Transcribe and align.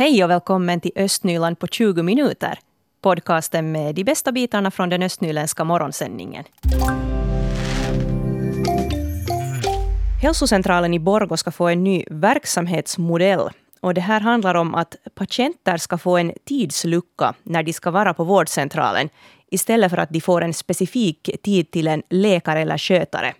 Hej 0.00 0.24
och 0.24 0.30
välkommen 0.30 0.80
till 0.80 0.92
Östnyland 0.96 1.58
på 1.58 1.66
20 1.66 2.02
minuter. 2.02 2.58
Podcasten 3.00 3.72
med 3.72 3.94
de 3.94 4.04
bästa 4.04 4.32
bitarna 4.32 4.70
från 4.70 4.88
den 4.88 5.02
östnyländska 5.02 5.64
morgonsändningen. 5.64 6.44
Hälsocentralen 10.22 10.94
i 10.94 10.98
Borgå 10.98 11.36
ska 11.36 11.50
få 11.50 11.68
en 11.68 11.84
ny 11.84 12.04
verksamhetsmodell. 12.10 13.50
Och 13.80 13.94
det 13.94 14.00
här 14.00 14.20
handlar 14.20 14.54
om 14.54 14.74
att 14.74 14.96
patienter 15.14 15.76
ska 15.76 15.98
få 15.98 16.16
en 16.16 16.32
tidslucka 16.44 17.34
när 17.42 17.62
de 17.62 17.72
ska 17.72 17.90
vara 17.90 18.14
på 18.14 18.24
vårdcentralen 18.24 19.08
istället 19.50 19.90
för 19.90 19.98
att 19.98 20.10
de 20.10 20.20
får 20.20 20.42
en 20.42 20.54
specifik 20.54 21.30
tid 21.42 21.70
till 21.70 21.86
en 21.86 22.02
läkare 22.10 22.60
eller 22.60 22.78
skötare. 22.78 23.34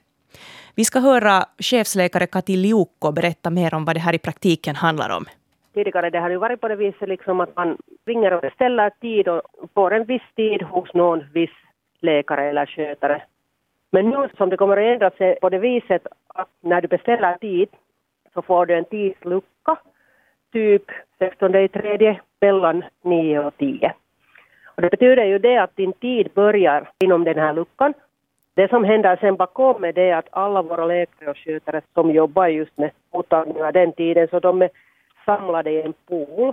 Vi 0.75 0.85
ska 0.85 1.01
höra 1.01 1.47
chefsläkare 1.59 2.27
Kati 2.27 2.57
Liukko 2.57 3.13
berätta 3.13 3.51
mer 3.51 3.75
om 3.75 3.85
vad 3.85 3.97
det 3.97 4.01
här 4.01 4.15
i 4.15 4.19
praktiken 4.19 4.77
handlar 4.77 5.11
om. 5.11 5.27
Tidigare 5.75 6.11
det 6.11 6.19
har 6.19 6.31
ju 6.31 6.37
varit 6.37 6.61
på 6.61 6.69
det 6.69 6.77
viset 6.77 7.09
liksom 7.09 7.41
att 7.41 7.57
man 7.57 7.77
ringer 8.07 8.33
och 8.33 8.41
beställer 8.41 8.91
tid 8.91 9.29
och 9.29 9.43
får 9.75 9.95
en 9.95 10.05
viss 10.05 10.35
tid 10.37 10.63
hos 10.63 10.95
någon 10.95 11.25
viss 11.33 11.57
läkare 12.01 12.49
eller 12.49 12.67
skötare. 12.67 13.23
Men 13.91 14.11
nu 14.11 14.29
som 14.37 14.51
det 14.51 14.57
kommer 14.57 14.77
att 14.77 14.93
ändra 14.93 15.11
sig 15.11 15.31
eh, 15.31 15.39
på 15.41 15.49
det 15.49 15.59
viset 15.59 16.07
att 16.27 16.49
när 16.61 16.81
du 16.81 16.89
beställer 16.89 17.37
tid 17.37 17.69
så 18.35 18.43
får 18.43 18.67
du 18.67 18.75
en 18.75 18.85
tidslucka, 18.85 19.77
typ 20.53 20.85
16 21.19 21.55
i 21.55 21.69
tredje 21.69 22.21
mellan 22.41 22.85
9 23.03 23.39
och 23.39 23.57
10. 23.57 23.93
Och 24.65 24.83
det 24.83 24.91
betyder 24.91 25.25
ju 25.25 25.39
det 25.39 25.57
att 25.57 25.77
din 25.77 25.93
tid 25.93 26.31
börjar 26.35 26.91
inom 26.99 27.25
den 27.25 27.39
här 27.39 27.53
luckan. 27.53 27.95
Det 28.55 28.69
som 28.69 28.85
händer 28.85 29.17
sen 29.17 29.37
bakom 29.37 29.85
är 29.85 29.93
det 29.93 30.13
att 30.13 30.29
alla 30.31 30.63
våra 30.63 30.87
läkare 30.87 31.31
och 31.31 31.37
skötare 31.37 31.81
som 31.95 32.11
jobbar 32.11 32.47
just 32.47 32.79
med 32.79 32.91
mottagningar 33.13 33.73
den 33.73 33.93
tiden, 33.93 34.29
så 34.29 34.41
de 34.41 34.63
är 34.63 34.71
samlade 35.31 35.71
i 35.71 35.83
en 35.83 35.95
pool 36.09 36.53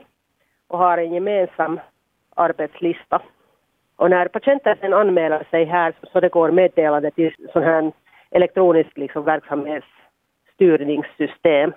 och 0.68 0.78
har 0.78 0.98
en 0.98 1.14
gemensam 1.14 1.80
arbetslista. 2.36 3.22
Och 3.96 4.10
när 4.10 4.28
patienten 4.28 4.78
sen 4.82 4.94
anmäler 4.94 5.48
sig 5.52 5.66
här 5.66 5.94
så 6.12 6.20
det 6.20 6.30
går 6.30 6.52
meddelande 6.52 7.12
till 7.12 7.36
sån 7.54 7.64
här 7.64 7.92
elektronisk 8.32 8.98
liksom 8.98 9.24
verksamhetsstyrningssystem. 9.24 11.74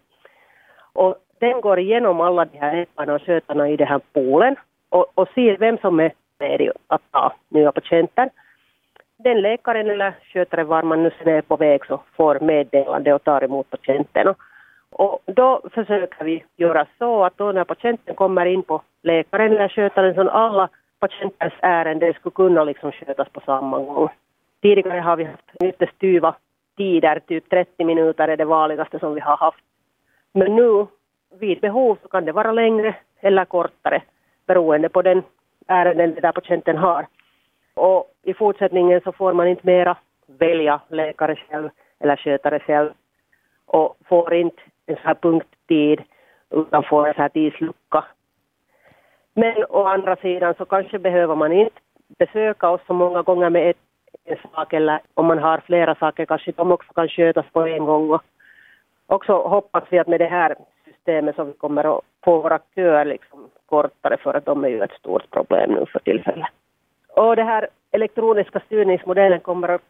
Och 0.92 1.16
den 1.38 1.60
går 1.60 1.78
igenom 1.78 2.20
alla 2.20 2.44
de 2.44 2.58
här 2.58 2.76
läkarna 2.76 3.14
och 3.14 3.22
skötarna 3.22 3.68
i 3.68 3.76
den 3.76 3.86
här 3.86 4.00
poolen 4.12 4.56
och, 4.88 5.06
och 5.14 5.28
ser 5.34 5.56
vem 5.56 5.78
som 5.78 6.00
är 6.00 6.12
med 6.38 6.72
att 6.86 7.02
ta 7.10 7.32
nya 7.48 7.72
patienter. 7.72 8.30
Den 9.18 9.40
läkaren 9.40 9.90
eller 9.90 10.14
skötaren 10.32 10.66
var 10.66 10.82
man 10.82 11.02
nu 11.02 11.10
sen 11.18 11.28
är 11.34 11.42
på 11.42 11.56
väg 11.56 11.86
så 11.86 12.00
får 12.16 12.40
meddelande 12.40 13.14
och 13.14 13.24
tar 13.24 13.44
emot 13.44 13.70
patienten. 13.70 14.34
Och 14.91 15.22
då 15.27 15.60
försöker 15.74 16.24
vi 16.24 16.44
göra 16.56 16.86
så 16.98 17.24
att 17.24 17.36
då 17.36 17.52
när 17.52 17.64
patienten 17.64 18.14
kommer 18.14 18.46
in 18.46 18.62
på 18.62 18.83
läkaren 19.02 19.52
eller 19.52 19.69
skötaren 19.69 20.14
så 20.14 20.28
alla 20.28 20.69
patientens 20.98 21.52
ärenden 21.60 22.14
skulle 22.14 22.33
kunna 22.33 22.64
liksom 22.64 22.92
skötas 22.92 23.28
på 23.28 23.41
samma 23.41 23.78
gång. 23.78 24.08
Tidigare 24.62 25.00
har 25.00 25.16
vi 25.16 25.24
haft 25.24 25.50
lite 25.61 25.86
styva 25.96 26.34
tider, 26.77 27.20
typ 27.20 27.50
30 27.50 27.84
minuter 27.84 28.28
är 28.28 28.36
det 28.36 28.44
vanligaste 28.44 28.98
som 28.98 29.14
vi 29.14 29.20
har 29.20 29.36
haft. 29.36 29.64
Men 30.33 30.56
nu 30.56 30.86
vid 31.38 31.61
behov 31.61 31.98
så 32.02 32.08
kan 32.08 32.24
det 32.24 32.33
vara 32.33 32.52
längre 32.52 32.96
eller 33.20 33.44
kortare 33.44 34.02
beroende 34.46 34.88
på 34.88 35.02
den 35.02 35.22
ärenden 35.66 36.14
där 36.14 36.33
patienten 36.33 36.77
har. 36.77 37.06
Och 37.74 38.12
i 38.22 38.34
fortsättningen 38.34 39.00
så 39.05 39.12
får 39.12 39.33
man 39.33 39.48
inte 39.48 39.66
mera 39.66 39.96
välja 40.27 40.80
läkare 40.88 41.36
själv 41.36 41.68
eller 42.00 42.16
skötare 42.16 42.61
själv 42.61 42.91
och 43.66 43.96
får 44.08 44.34
inte 44.34 44.62
en 44.86 44.96
sån 44.96 45.07
här 45.07 45.14
punkttid 45.14 46.02
utan 46.51 46.83
får 46.83 47.08
en 47.08 47.14
sån 47.14 47.23
här 47.23 47.29
tidslucka. 47.29 48.05
Men 49.35 49.64
å 49.68 49.85
andra 49.85 50.17
sidan 50.17 50.55
så 50.58 50.64
kanske 50.64 50.98
behöver 50.98 51.35
man 51.35 51.52
inte 51.52 51.80
besöka 52.18 52.70
oss 52.70 52.80
så 52.86 52.95
många 52.95 53.23
gånger 53.23 53.51
med 53.51 53.70
ett, 53.70 53.77
en 54.24 54.36
sak 54.55 54.73
eller 54.73 55.01
om 55.14 55.27
man 55.27 55.39
har 55.39 55.58
flera 55.58 55.95
saker 55.95 56.27
kanske 56.27 56.52
de 56.52 56.73
också 56.73 56.92
kan 56.92 57.08
skötas 57.08 57.46
på 57.52 57.61
en 57.67 57.85
gång. 57.85 58.11
Och 58.11 58.23
också 59.07 59.33
hoppas 59.33 59.85
vi 59.90 59.98
att 59.98 60.08
med 60.08 60.20
det 60.20 60.27
här 60.27 60.57
systemet 60.85 61.36
så 61.36 61.45
vi 61.45 61.52
kommer 61.52 61.96
att 61.96 62.05
få 62.24 62.40
våra 62.40 62.58
köer 62.74 63.05
liksom 63.05 63.48
kortare 63.67 64.17
för 64.17 64.35
att 64.35 64.45
de 64.45 64.64
är 64.64 64.69
ju 64.69 64.83
ett 64.83 64.98
stort 64.98 65.30
problem 65.30 65.70
nu 65.73 65.86
för 65.86 65.98
tillfället. 65.98 66.48
Och 67.17 67.36
den 67.36 67.46
här 67.46 67.69
elektroniska 67.90 68.61
styrningsmodellen 68.61 69.40
kommer 69.40 69.69
att 69.69 69.83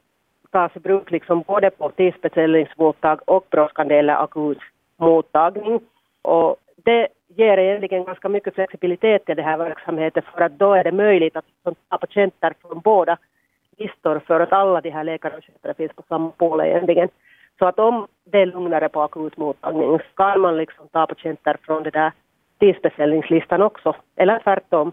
tas 0.50 0.76
i 0.76 0.80
bruk 0.80 1.10
liksom 1.10 1.42
både 1.46 1.70
på 1.70 1.90
tidsbeställningsmottag 1.90 3.20
och 3.24 3.46
brådskande 3.50 3.98
eller 3.98 4.14
akut 4.14 4.58
mottagning. 5.00 5.80
Och 6.22 6.56
det 6.84 7.08
ger 7.36 7.58
egentligen 7.58 8.04
ganska 8.04 8.28
mycket 8.28 8.54
flexibilitet 8.54 9.22
i 9.28 9.34
den 9.34 9.44
här 9.44 9.58
verksamheten 9.58 10.22
för 10.34 10.40
att 10.44 10.58
då 10.58 10.74
är 10.74 10.84
det 10.84 10.92
möjligt 10.92 11.36
att 11.36 11.44
liksom 11.46 11.74
ta 11.88 11.98
patienter 11.98 12.54
från 12.62 12.80
båda 12.80 13.18
listor 13.78 14.22
för 14.26 14.40
att 14.40 14.52
alla 14.52 14.80
de 14.80 14.90
här 14.90 15.04
läkarna 15.04 15.36
och 15.36 15.44
skötare 15.44 15.74
finns 15.74 15.92
på 15.92 16.02
samma 16.08 16.30
pool 16.30 16.60
egentligen. 16.60 17.08
Så 17.58 17.66
att 17.66 17.78
om 17.78 18.06
det 18.24 18.38
är 18.38 18.46
lugnare 18.46 18.88
på 18.88 19.02
akutmottagning 19.02 19.98
så 19.98 20.04
kan 20.16 20.40
man 20.40 20.56
liksom 20.56 20.88
ta 20.88 21.06
patienter 21.06 21.56
från 21.62 21.82
den 21.82 21.92
där 21.92 22.12
tidsbeställningslistan 22.60 23.62
också, 23.62 23.96
eller 24.16 24.38
tvärtom. 24.38 24.92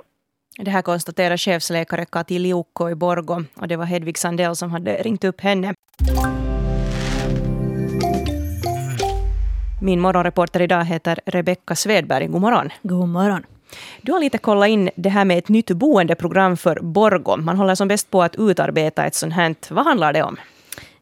Det 0.59 0.71
här 0.71 0.81
konstaterar 0.81 1.37
chefsläkare 1.37 2.05
Kati 2.05 2.39
Liukko 2.39 2.89
i 2.89 2.95
Borgo 2.95 3.43
och 3.61 3.67
det 3.67 3.75
var 3.75 3.85
Hedvig 3.85 4.17
Sandell 4.17 4.55
som 4.55 4.71
hade 4.71 4.93
ringt 4.93 5.23
upp 5.23 5.41
henne. 5.41 5.73
Min 9.87 9.99
morgonreporter 9.99 10.61
idag 10.61 10.85
heter 10.85 11.19
Rebecka 11.25 11.75
Svedberg. 11.75 12.27
God 12.27 12.41
morgon. 12.41 12.69
God 12.83 13.07
morgon. 13.07 13.43
Du 14.01 14.11
har 14.11 14.19
lite 14.19 14.37
kollat 14.37 14.69
in 14.69 14.89
det 14.95 15.09
här 15.09 15.25
med 15.25 15.37
ett 15.37 15.49
nytt 15.49 15.71
boendeprogram 15.71 16.57
för 16.57 16.79
Borgo. 16.81 17.37
Man 17.37 17.57
håller 17.57 17.75
som 17.75 17.87
bäst 17.87 18.11
på 18.11 18.23
att 18.23 18.35
utarbeta 18.35 19.05
ett 19.05 19.15
sånt 19.15 19.33
här. 19.33 19.55
Vad 19.69 19.85
handlar 19.85 20.13
det 20.13 20.23
om? 20.23 20.37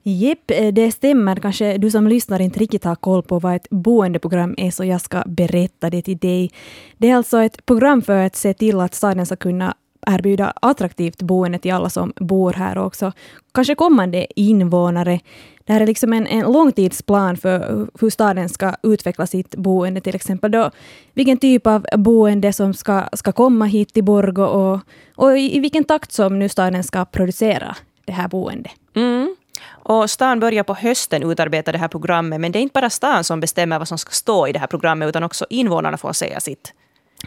Jepp, 0.03 0.51
det 0.73 0.91
stämmer. 0.91 1.35
Kanske 1.35 1.77
du 1.77 1.91
som 1.91 2.07
lyssnar 2.07 2.41
inte 2.41 2.59
riktigt 2.59 2.83
har 2.83 2.95
koll 2.95 3.23
på 3.23 3.39
vad 3.39 3.55
ett 3.55 3.69
boendeprogram 3.69 4.55
är, 4.57 4.71
så 4.71 4.85
jag 4.85 5.01
ska 5.01 5.23
berätta 5.25 5.89
det 5.89 6.01
till 6.01 6.17
dig. 6.17 6.51
Det 6.97 7.09
är 7.09 7.15
alltså 7.15 7.41
ett 7.41 7.65
program 7.65 8.01
för 8.01 8.25
att 8.25 8.35
se 8.35 8.53
till 8.53 8.79
att 8.79 8.93
staden 8.93 9.25
ska 9.25 9.35
kunna 9.35 9.75
erbjuda 10.07 10.53
attraktivt 10.61 11.21
boende 11.21 11.59
till 11.59 11.73
alla 11.73 11.89
som 11.89 12.13
bor 12.15 12.53
här 12.53 12.77
och 12.77 12.85
också 12.85 13.11
kanske 13.53 13.75
kommande 13.75 14.27
invånare. 14.35 15.19
Det 15.65 15.73
här 15.73 15.81
är 15.81 15.87
liksom 15.87 16.13
en, 16.13 16.27
en 16.27 16.51
långtidsplan 16.51 17.37
för 17.37 17.87
hur 17.99 18.09
staden 18.09 18.49
ska 18.49 18.75
utveckla 18.83 19.27
sitt 19.27 19.55
boende, 19.55 20.01
till 20.01 20.15
exempel 20.15 20.51
då 20.51 20.71
vilken 21.13 21.37
typ 21.37 21.67
av 21.67 21.85
boende 21.97 22.53
som 22.53 22.73
ska, 22.73 23.03
ska 23.13 23.31
komma 23.31 23.65
hit 23.65 23.93
till 23.93 24.03
Borgå 24.03 24.45
och, 24.45 24.79
och 25.15 25.37
i, 25.37 25.57
i 25.57 25.59
vilken 25.59 25.83
takt 25.83 26.11
som 26.11 26.39
nu 26.39 26.49
staden 26.49 26.83
ska 26.83 27.05
producera 27.05 27.75
det 28.05 28.11
här 28.11 28.27
boendet. 28.27 28.71
Mm. 28.95 29.35
Och 29.67 30.09
stan 30.09 30.39
börjar 30.39 30.63
på 30.63 30.73
hösten 30.73 31.31
utarbeta 31.31 31.71
det 31.71 31.77
här 31.77 31.87
programmet, 31.87 32.41
men 32.41 32.51
det 32.51 32.59
är 32.59 32.61
inte 32.61 32.73
bara 32.73 32.89
stan 32.89 33.23
som 33.23 33.39
bestämmer 33.39 33.79
vad 33.79 33.87
som 33.87 33.97
ska 33.97 34.11
stå 34.11 34.47
i 34.47 34.51
det 34.51 34.59
här 34.59 34.67
programmet, 34.67 35.09
utan 35.09 35.23
också 35.23 35.45
invånarna 35.49 35.97
får 35.97 36.13
säga 36.13 36.39
sitt. 36.39 36.73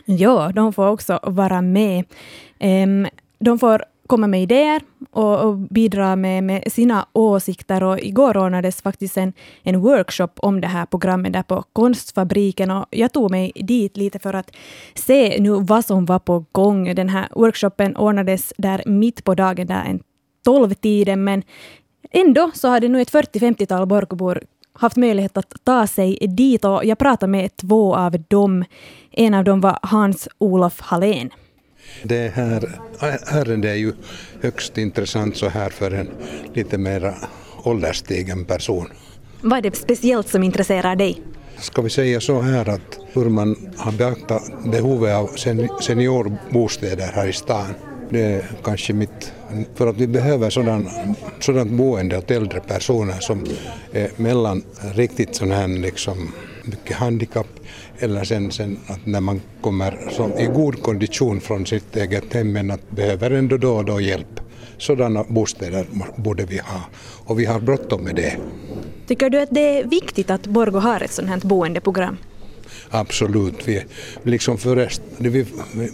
Ja, 0.05 0.53
de 0.55 0.73
får 0.73 0.89
också 0.89 1.21
vara 1.23 1.63
med. 1.63 2.05
De 3.39 3.59
får 3.59 3.85
komma 4.09 4.27
med 4.27 4.43
idéer 4.43 4.83
och, 5.11 5.57
bidra 5.57 6.17
med, 6.17 6.45
med, 6.45 6.73
sina 6.73 7.07
åsikter. 7.13 7.83
Och 7.83 7.99
igår 8.01 8.37
ordnades 8.37 8.83
faktiskt 8.83 9.17
en, 9.17 9.33
en 9.63 9.81
workshop 9.81 10.29
om 10.37 10.61
det 10.61 10.67
här 10.67 10.87
programmet 10.87 11.33
där 11.33 11.43
på 11.43 11.65
Konstfabriken. 11.73 12.71
Och 12.71 12.87
jag 12.91 13.13
tog 13.13 13.31
mig 13.31 13.53
dit 13.55 13.97
lite 13.97 14.19
för 14.19 14.35
att 14.35 14.57
se 14.95 15.37
nu 15.41 15.51
vad 15.51 15.85
som 15.85 16.07
var 16.07 16.19
på 16.19 16.45
gång. 16.53 16.95
Den 16.95 17.09
här 17.09 17.29
workshopen 17.35 17.97
ordnades 17.97 18.53
där 18.59 18.83
mitt 18.87 19.25
på 19.25 19.35
dagen, 19.35 19.67
där 19.67 19.85
en 19.85 20.01
tolvtiden, 20.45 21.25
men 21.25 21.43
ändå 22.11 22.51
så 22.55 22.69
hade 22.69 22.89
nu 22.89 23.01
ett 23.01 23.13
40-50-tal 23.13 23.87
Borgobor 23.87 24.43
haft 24.79 24.97
möjlighet 24.97 25.37
att 25.37 25.55
ta 25.65 25.87
sig 25.87 26.19
dit 26.37 26.65
och 26.65 26.85
jag 26.85 26.99
pratade 26.99 27.31
med 27.31 27.57
två 27.57 27.97
av 27.97 28.25
dem. 28.29 28.65
En 29.11 29.35
av 29.35 29.45
dem 29.45 29.61
var 29.61 29.79
Hans-Olof 29.83 30.81
Hallén. 30.81 31.31
Det 32.03 32.35
här 32.35 32.79
ärendet 33.27 33.71
är 33.71 33.75
ju 33.75 33.93
högst 34.43 34.79
intressant 34.79 35.37
så 35.37 35.49
här 35.49 35.71
för 35.71 35.91
en 35.91 36.09
lite 36.55 36.79
mer 36.79 37.15
ålderstigen 37.63 38.45
person. 38.45 38.87
Vad 39.41 39.59
är 39.59 39.63
det 39.63 39.77
speciellt 39.77 40.29
som 40.29 40.43
intresserar 40.43 40.97
dig? 40.97 41.23
Ska 41.59 41.83
vi 41.83 41.91
säga 41.91 42.21
så 42.21 42.41
här 42.41 42.69
att 42.69 42.99
hur 43.13 43.29
man 43.29 43.57
har 43.77 43.93
beaktat 43.93 44.43
behovet 44.65 45.15
av 45.15 45.27
seniorbostäder 45.81 47.07
här 47.15 47.27
i 47.27 47.33
stan. 47.33 47.75
Det 48.11 48.21
är 48.21 48.45
kanske 48.65 48.93
mitt 48.93 49.33
för 49.75 49.87
att 49.87 49.97
vi 49.97 50.07
behöver 50.07 50.51
sådan, 50.51 50.89
sådant 51.41 51.71
boende 51.71 52.19
åt 52.19 52.31
äldre 52.31 52.61
personer 52.61 53.21
som 53.21 53.47
är 53.93 54.11
mellan 54.17 54.63
riktigt 54.95 55.35
sån 55.35 55.51
här 55.51 55.69
liksom 55.69 56.33
mycket 56.65 56.97
handikapp 56.97 57.47
eller 57.99 58.25
sen, 58.25 58.51
sen 58.51 58.79
att 58.87 59.07
när 59.07 59.21
man 59.21 59.41
kommer 59.61 60.11
som 60.11 60.33
i 60.33 60.47
god 60.47 60.83
kondition 60.83 61.41
från 61.41 61.67
sitt 61.67 61.97
eget 61.97 62.35
hem 62.35 62.53
men 62.53 62.71
att 62.71 62.91
behöver 62.91 63.31
ändå 63.31 63.57
då 63.57 63.77
och 63.77 63.85
då 63.85 64.01
hjälp. 64.01 64.41
Sådana 64.79 65.25
bostäder 65.29 65.87
borde 66.17 66.45
vi 66.45 66.59
ha 66.59 66.81
och 67.25 67.41
vi 67.41 67.45
har 67.45 67.61
bråttom 67.61 68.05
med 68.05 68.15
det. 68.15 68.37
Tycker 69.07 69.31
du 69.31 69.41
att 69.41 69.49
det 69.53 69.79
är 69.79 69.85
viktigt 69.85 70.31
att 70.31 70.47
Borgo 70.47 70.79
har 70.79 71.01
ett 71.01 71.13
sådant 71.13 71.43
här 71.43 71.49
boendeprogram? 71.49 72.17
Absolut. 72.91 73.69
Vi, 73.69 73.85
liksom 74.23 74.59
förrest, 74.59 75.03
vi, 75.19 75.47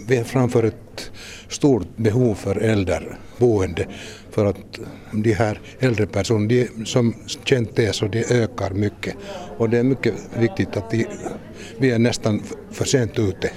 vi 0.07 0.17
är 0.17 0.23
framför 0.23 0.63
ett 0.63 1.11
stort 1.49 1.87
behov 1.95 2.35
för 2.35 2.57
äldreboende 2.57 3.87
för 4.31 4.45
att 4.45 4.79
de 5.11 5.33
här 5.33 5.59
äldre 5.79 6.07
personerna, 6.07 6.47
de 6.47 6.85
som 6.85 7.15
känt 7.43 7.75
det 7.75 7.95
så 7.95 8.07
de 8.07 8.23
ökar 8.29 8.69
mycket 8.69 9.15
och 9.57 9.69
det 9.69 9.77
är 9.77 9.83
mycket 9.83 10.13
viktigt 10.39 10.77
att 10.77 10.91
de, 10.91 11.05
vi 11.77 11.91
är 11.91 11.99
nästan 11.99 12.41
för 12.71 12.85
sent 12.85 13.19
ute 13.19 13.51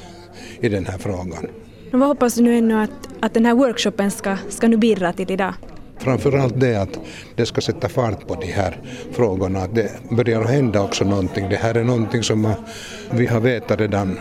i 0.61 0.69
den 0.69 0.87
här 0.87 0.99
frågan. 0.99 1.47
Vad 1.93 2.09
hoppas 2.09 2.35
du 2.35 2.43
nu 2.43 2.59
ännu 2.59 2.83
att, 2.83 3.09
att 3.21 3.35
den 3.35 3.47
här 3.47 3.55
workshopen 3.55 4.11
ska, 4.11 4.37
ska 4.49 4.69
nu 4.69 4.77
bidra 4.77 5.13
till 5.13 5.31
idag? 5.31 5.55
Framförallt 5.99 6.61
det 6.61 6.77
att 6.77 6.99
det 7.37 7.47
ska 7.47 7.61
sätta 7.61 7.89
fart 7.89 8.27
på 8.27 8.35
de 8.35 8.47
här 8.47 8.81
frågorna, 9.13 9.59
att 9.59 9.75
det 9.75 9.91
börjar 10.11 10.45
hända 10.45 10.83
också 10.83 11.05
någonting. 11.05 11.49
Det 11.49 11.57
här 11.57 11.75
är 11.75 11.85
någonting 11.85 12.23
som 12.23 12.55
vi 13.11 13.27
har 13.27 13.41
vetat 13.41 13.81
redan, 13.81 14.19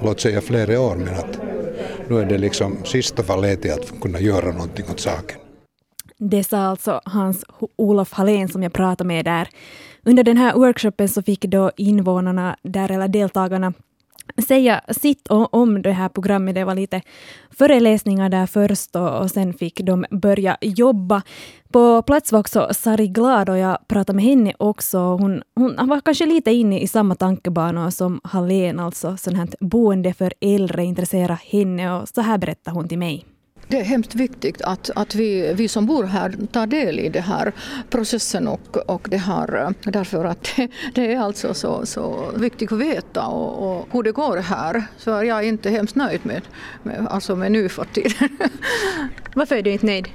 låt 0.00 0.20
säga 0.20 0.40
flera 0.40 0.80
år, 0.80 0.96
men 0.96 1.14
att 1.14 1.38
nu 2.08 2.20
är 2.20 2.26
det 2.26 2.38
liksom 2.38 2.76
sista 2.84 3.22
fallet 3.22 3.64
i 3.64 3.70
att 3.70 4.00
kunna 4.00 4.20
göra 4.20 4.52
någonting 4.52 4.84
åt 4.90 5.00
saken. 5.00 5.38
Det 6.18 6.44
sa 6.44 6.58
alltså 6.58 7.00
Hans 7.04 7.44
Olof 7.76 8.12
Hallén 8.12 8.48
som 8.48 8.62
jag 8.62 8.72
pratade 8.72 9.08
med 9.08 9.24
där. 9.24 9.48
Under 10.04 10.24
den 10.24 10.36
här 10.36 10.54
workshopen 10.54 11.08
så 11.08 11.22
fick 11.22 11.44
då 11.44 11.70
invånarna 11.76 12.56
där, 12.62 12.90
eller 12.90 13.08
deltagarna, 13.08 13.72
säga 14.48 14.80
sitt 14.88 15.26
om 15.30 15.82
det 15.82 15.92
här 15.92 16.08
programmet. 16.08 16.54
Det 16.54 16.64
var 16.64 16.74
lite 16.74 17.02
föreläsningar 17.50 18.28
där 18.28 18.46
först 18.46 18.96
och, 18.96 19.18
och 19.18 19.30
sen 19.30 19.54
fick 19.54 19.80
de 19.80 20.04
börja 20.10 20.56
jobba. 20.60 21.22
På 21.72 22.02
plats 22.02 22.32
var 22.32 22.40
också 22.40 22.68
Sari 22.72 23.06
Glad 23.06 23.48
och 23.48 23.58
jag 23.58 23.88
pratade 23.88 24.16
med 24.16 24.24
henne 24.24 24.54
också. 24.58 24.98
Hon, 24.98 25.42
hon 25.54 25.88
var 25.88 26.00
kanske 26.00 26.26
lite 26.26 26.50
inne 26.50 26.80
i 26.80 26.88
samma 26.88 27.14
tankebanor 27.14 27.90
som 27.90 28.20
Hallén, 28.24 28.80
alltså 28.80 29.16
sånt 29.16 29.36
här 29.36 29.48
boende 29.60 30.14
för 30.14 30.32
äldre 30.40 30.84
intresserar 30.84 31.40
henne 31.50 31.92
och 31.92 32.08
så 32.08 32.20
här 32.20 32.38
berättar 32.38 32.72
hon 32.72 32.88
till 32.88 32.98
mig. 32.98 33.24
Det 33.72 33.80
är 33.80 33.84
hemskt 33.84 34.14
viktigt 34.14 34.62
att, 34.62 34.90
att 34.94 35.14
vi, 35.14 35.52
vi 35.54 35.68
som 35.68 35.86
bor 35.86 36.04
här 36.04 36.34
tar 36.52 36.66
del 36.66 37.00
i 37.00 37.08
den 37.08 37.22
här 37.22 37.52
processen 37.90 38.48
och, 38.48 38.76
och 38.76 39.06
det 39.10 39.16
här, 39.16 39.74
därför 39.82 40.24
att 40.24 40.52
det, 40.56 40.68
det 40.94 41.12
är 41.14 41.18
alltså 41.18 41.54
så, 41.54 41.86
så 41.86 42.30
viktigt 42.36 42.72
att 42.72 42.78
veta 42.78 43.26
och, 43.26 43.76
och, 43.76 43.88
hur 43.90 44.02
det 44.02 44.12
går 44.12 44.36
här. 44.36 44.84
Så 44.96 45.10
jag 45.10 45.38
är 45.38 45.42
inte 45.42 45.70
hemskt 45.70 45.94
nöjd 45.94 46.20
med, 46.22 46.42
med, 46.82 47.06
alltså 47.10 47.36
med 47.36 47.52
nu 47.52 47.68
för 47.68 47.84
tiden. 47.84 48.28
Varför 49.34 49.56
är 49.56 49.62
du 49.62 49.70
inte 49.70 49.86
nöjd? 49.86 50.08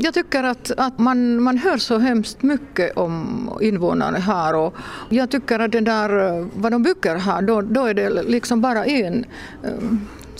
Jag 0.00 0.14
tycker 0.14 0.42
att, 0.42 0.70
att 0.76 0.98
man, 0.98 1.42
man 1.42 1.58
hör 1.58 1.76
så 1.76 1.98
hemskt 1.98 2.42
mycket 2.42 2.96
om 2.96 3.50
invånarna 3.60 4.18
här 4.18 4.54
och 4.54 4.74
jag 5.08 5.30
tycker 5.30 5.58
att 5.58 5.72
det 5.72 5.80
där, 5.80 6.40
vad 6.60 6.72
de 6.72 6.82
bygger 6.82 7.16
här, 7.16 7.42
då, 7.42 7.60
då 7.60 7.84
är 7.84 7.94
det 7.94 8.22
liksom 8.22 8.60
bara 8.60 8.84
en 8.84 9.26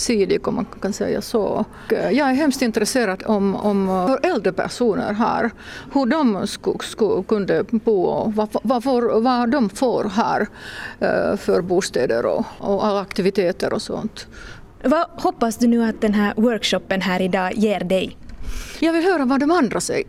sidig 0.00 0.48
om 0.48 0.54
man 0.54 0.66
kan 0.80 0.92
säga 0.92 1.22
så. 1.22 1.64
Eh, 1.92 2.10
jag 2.10 2.30
är 2.30 2.34
hemskt 2.34 2.62
intresserad 2.62 3.22
om, 3.26 3.56
om 3.56 3.88
eh, 3.88 4.06
hur 4.06 4.26
äldre 4.26 4.52
personer 4.52 5.12
här, 5.12 5.50
hur 5.92 6.06
de 6.06 6.46
skulle, 6.46 6.78
sku, 6.78 7.22
kunde 7.22 7.64
bo 7.70 8.02
och 8.02 8.34
vad, 8.34 8.48
vad, 8.62 8.84
vad 9.22 9.50
de 9.50 9.68
får 9.68 10.04
här 10.04 10.46
eh, 11.00 11.36
för 11.36 11.60
bostäder 11.60 12.26
och, 12.26 12.44
och 12.58 12.86
alla 12.86 13.00
aktiviteter 13.00 13.72
och 13.72 13.82
sånt. 13.82 14.26
Vad 14.84 15.06
hoppas 15.10 15.56
du 15.56 15.66
nu 15.66 15.84
att 15.84 16.00
den 16.00 16.14
här 16.14 16.34
workshopen 16.36 17.00
här 17.00 17.22
idag 17.22 17.52
ger 17.54 17.80
dig? 17.80 18.16
Jag 18.80 18.92
vill 18.92 19.04
höra 19.04 19.24
vad 19.24 19.40
de 19.40 19.50
andra 19.50 19.80
säger. 19.80 20.06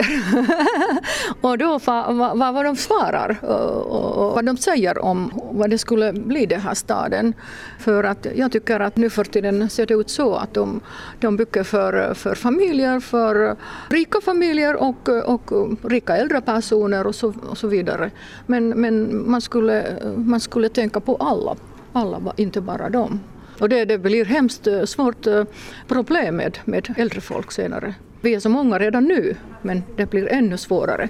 och 1.42 1.58
då 1.58 1.80
vad, 1.86 2.16
vad, 2.16 2.54
vad 2.54 2.66
de 2.66 2.76
svarar 2.76 3.38
och, 3.42 4.26
och, 4.26 4.36
vad 4.36 4.46
de 4.46 4.58
säger 4.58 4.98
om 4.98 5.32
vad 5.52 5.70
det 5.70 5.78
skulle 5.78 6.14
bli 6.14 6.46
den 6.46 6.62
här 6.62 6.74
staden. 6.74 7.34
För 7.80 8.04
att 8.04 8.28
jag 8.36 8.52
tycker 8.52 8.80
att 8.80 8.98
nu 8.98 9.10
för 9.10 9.24
tiden 9.24 9.70
ser 9.70 9.86
det 9.86 9.94
ut 9.94 10.10
så 10.10 10.36
att 10.36 10.54
de, 10.54 10.82
de 11.20 11.38
bygger 11.38 11.64
för, 11.64 12.14
för 12.14 12.36
familjer, 12.36 13.00
för 13.00 13.56
rika 13.90 14.22
familjer 14.22 14.76
och, 14.76 15.10
och 15.10 15.52
rika 15.84 16.18
äldre 16.18 16.42
personer 16.42 17.08
och 17.08 17.16
så, 17.16 17.34
och 17.50 17.58
så 17.58 17.68
vidare. 17.68 18.12
Men, 18.46 18.70
men 18.70 19.24
man, 19.32 19.42
skulle, 19.42 19.86
man 20.16 20.40
skulle 20.40 20.70
tänka 20.70 21.00
på 21.00 21.16
alla, 21.16 21.56
alla 21.94 22.34
inte 22.38 22.62
bara 22.62 22.90
dem. 22.90 23.20
Och 23.60 23.70
det, 23.70 23.86
det 23.86 23.98
blir 23.98 24.26
hemskt 24.26 24.68
eh, 24.68 24.84
svårt 24.84 25.28
eh, 25.28 25.44
problem 25.88 26.36
med, 26.36 26.58
med 26.66 26.94
äldre 26.98 27.22
folk 27.22 27.52
senare. 27.52 27.96
Vi 28.28 28.36
är 28.36 28.40
så 28.40 28.50
många 28.50 28.80
redan 28.80 29.04
nu, 29.04 29.36
men 29.62 29.84
det 29.98 30.06
blir 30.06 30.32
ännu 30.32 30.58
svårare 30.58 31.10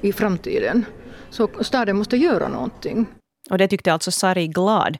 i 0.00 0.12
framtiden. 0.12 0.84
Så 1.30 1.48
staden 1.60 1.96
måste 1.96 2.16
göra 2.16 2.48
någonting. 2.48 3.06
Och 3.50 3.58
det 3.58 3.68
tyckte 3.68 3.92
alltså 3.92 4.10
Sari 4.10 4.46
Glad. 4.46 4.96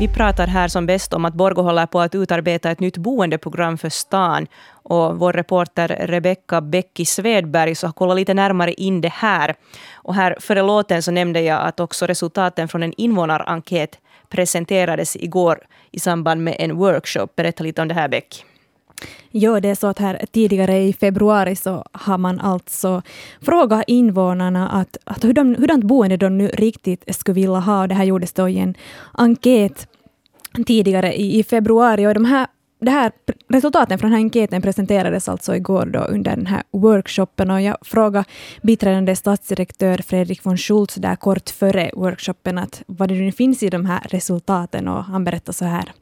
Vi 0.00 0.08
pratar 0.08 0.46
här 0.46 0.68
som 0.68 0.86
bäst 0.86 1.14
om 1.14 1.24
att 1.24 1.34
Borgo 1.34 1.62
håller 1.62 1.86
på 1.86 2.00
att 2.00 2.14
utarbeta 2.14 2.70
ett 2.70 2.80
nytt 2.80 2.96
boendeprogram 2.96 3.78
för 3.78 3.88
stan. 3.88 4.46
Och 4.72 5.18
vår 5.18 5.32
reporter 5.32 5.88
Rebecka 5.88 6.60
Bäcki 6.60 7.04
Svedberg 7.04 7.74
så 7.74 7.86
har 7.86 7.92
kollat 7.92 8.16
lite 8.16 8.34
närmare 8.34 8.72
in 8.72 9.00
det 9.00 9.12
här. 9.12 9.54
Och 9.94 10.14
här 10.14 10.36
före 10.40 10.62
låten 10.62 11.02
så 11.02 11.10
nämnde 11.10 11.40
jag 11.40 11.62
att 11.62 11.80
också 11.80 12.06
resultaten 12.06 12.68
från 12.68 12.82
en 12.82 12.92
invånarenkät 12.96 13.98
presenterades 14.32 15.16
igår 15.16 15.58
i 15.90 16.00
samband 16.00 16.44
med 16.44 16.56
en 16.58 16.76
workshop. 16.76 17.28
Berätta 17.36 17.64
lite 17.64 17.82
om 17.82 17.88
det 17.88 17.94
här, 17.94 18.08
Beck. 18.08 18.44
Ja, 19.30 19.60
det 19.60 19.68
är 19.68 19.74
så 19.74 19.86
att 19.86 19.98
här 19.98 20.24
tidigare 20.32 20.78
i 20.78 20.92
februari 20.92 21.56
så 21.56 21.84
har 21.92 22.18
man 22.18 22.40
alltså 22.40 23.02
frågat 23.40 23.84
invånarna 23.86 24.68
att, 24.68 24.96
att 25.04 25.24
hurdan, 25.24 25.56
hurdant 25.56 25.84
boende 25.84 26.16
de 26.16 26.38
nu 26.38 26.48
riktigt 26.48 27.14
skulle 27.14 27.34
vilja 27.34 27.58
ha. 27.58 27.86
Det 27.86 27.94
här 27.94 28.04
gjordes 28.04 28.32
då 28.32 28.48
i 28.48 28.58
en 28.58 28.74
enkät 29.12 29.88
tidigare 30.66 31.14
i, 31.14 31.38
i 31.38 31.44
februari 31.44 32.06
och 32.06 32.14
de 32.14 32.24
här 32.24 32.46
det 32.82 32.90
här, 32.90 33.12
resultaten 33.48 33.98
från 33.98 34.10
den 34.10 34.18
här 34.18 34.24
enkäten 34.24 34.62
presenterades 34.62 35.28
alltså 35.28 35.56
igår 35.56 35.86
då 35.86 35.98
under 35.98 36.36
den 36.36 36.46
här 36.46 36.62
workshopen 36.70 37.50
och 37.50 37.60
jag 37.60 37.76
frågade 37.82 38.24
biträdande 38.62 39.16
statsdirektör 39.16 39.98
Fredrik 39.98 40.46
von 40.46 40.58
Schultz 40.58 40.94
där 40.94 41.16
kort 41.16 41.50
före 41.50 41.90
workshopen 41.94 42.58
att 42.58 42.82
vad 42.86 43.08
det 43.08 43.14
nu 43.14 43.32
finns 43.32 43.62
i 43.62 43.70
de 43.70 43.86
här 43.86 44.06
resultaten 44.10 44.88
och 44.88 45.04
han 45.04 45.24
berättade 45.24 45.52
så 45.52 45.64
här. 45.64 45.92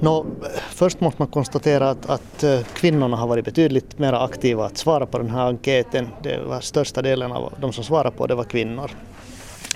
Nå, 0.00 0.26
först 0.70 1.00
måste 1.00 1.22
man 1.22 1.28
konstatera 1.28 1.90
att, 1.90 2.10
att, 2.10 2.42
eh, 2.42 2.60
kvinnorna 2.74 3.16
har 3.16 3.26
varit 3.26 3.44
betydligt 3.44 3.98
mer 3.98 4.12
aktiva 4.12 4.66
att 4.66 4.76
svara 4.76 5.06
på 5.06 5.18
den 5.18 5.30
här 5.30 5.46
enkäten. 5.46 6.08
Det 6.22 6.40
var 6.46 6.60
största 6.60 7.02
delen 7.02 7.32
av 7.32 7.52
de 7.60 7.72
som 7.72 7.84
svarade 7.84 8.16
på 8.16 8.26
det 8.26 8.34
var 8.34 8.44
kvinnor. 8.44 8.90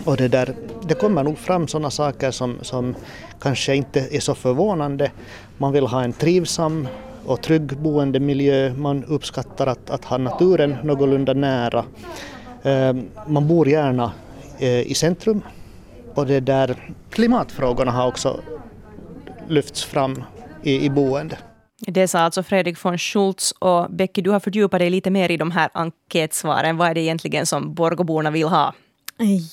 Och 0.05 0.17
det, 0.17 0.29
där, 0.29 0.55
det 0.83 0.95
kommer 0.95 1.23
nog 1.23 1.39
fram 1.39 1.69
sådana 1.69 1.91
saker 1.91 2.31
som, 2.31 2.59
som 2.63 2.95
kanske 3.41 3.75
inte 3.75 4.01
är 4.11 4.21
så 4.21 4.35
förvånande. 4.35 5.11
Man 5.59 5.73
vill 5.73 5.87
ha 5.87 6.05
en 6.05 6.13
trivsam 6.13 6.89
och 7.27 7.43
trygg 7.43 7.77
boendemiljö. 7.79 8.75
Man 8.75 9.05
uppskattar 9.05 9.67
att, 9.67 9.91
att 9.91 10.05
ha 10.05 10.19
naturen 10.19 10.77
någorlunda 10.83 11.33
nära. 11.33 11.85
Ehm, 12.63 13.09
man 13.27 13.49
bor 13.49 13.69
gärna 13.69 14.13
eh, 14.59 14.81
i 14.81 14.95
centrum. 14.95 15.43
Och 16.15 16.27
det 16.27 16.41
där, 16.41 16.77
klimatfrågorna 17.11 17.91
har 17.93 18.07
också 18.07 18.41
lyfts 19.49 19.85
fram 19.85 20.23
i, 20.63 20.85
i 20.85 20.91
boende. 20.91 21.39
Det 21.87 22.09
sa 22.09 22.19
alltså 22.19 22.43
Fredrik 22.43 22.85
von 22.85 22.99
Schultz. 22.99 23.53
Och 23.59 23.91
Becky, 23.91 24.23
du 24.23 24.31
har 24.31 24.41
fördjupat 24.41 24.81
dig 24.81 24.91
lite 24.91 25.11
mer 25.11 25.31
i 25.31 25.37
de 25.37 25.51
här 25.51 25.71
enkätsvaren. 25.75 26.77
Vad 26.77 26.89
är 26.89 26.95
det 26.95 27.01
egentligen 27.01 27.47
som 27.47 27.75
Borgåborna 27.75 28.31
vill 28.31 28.49
ha? 28.49 28.75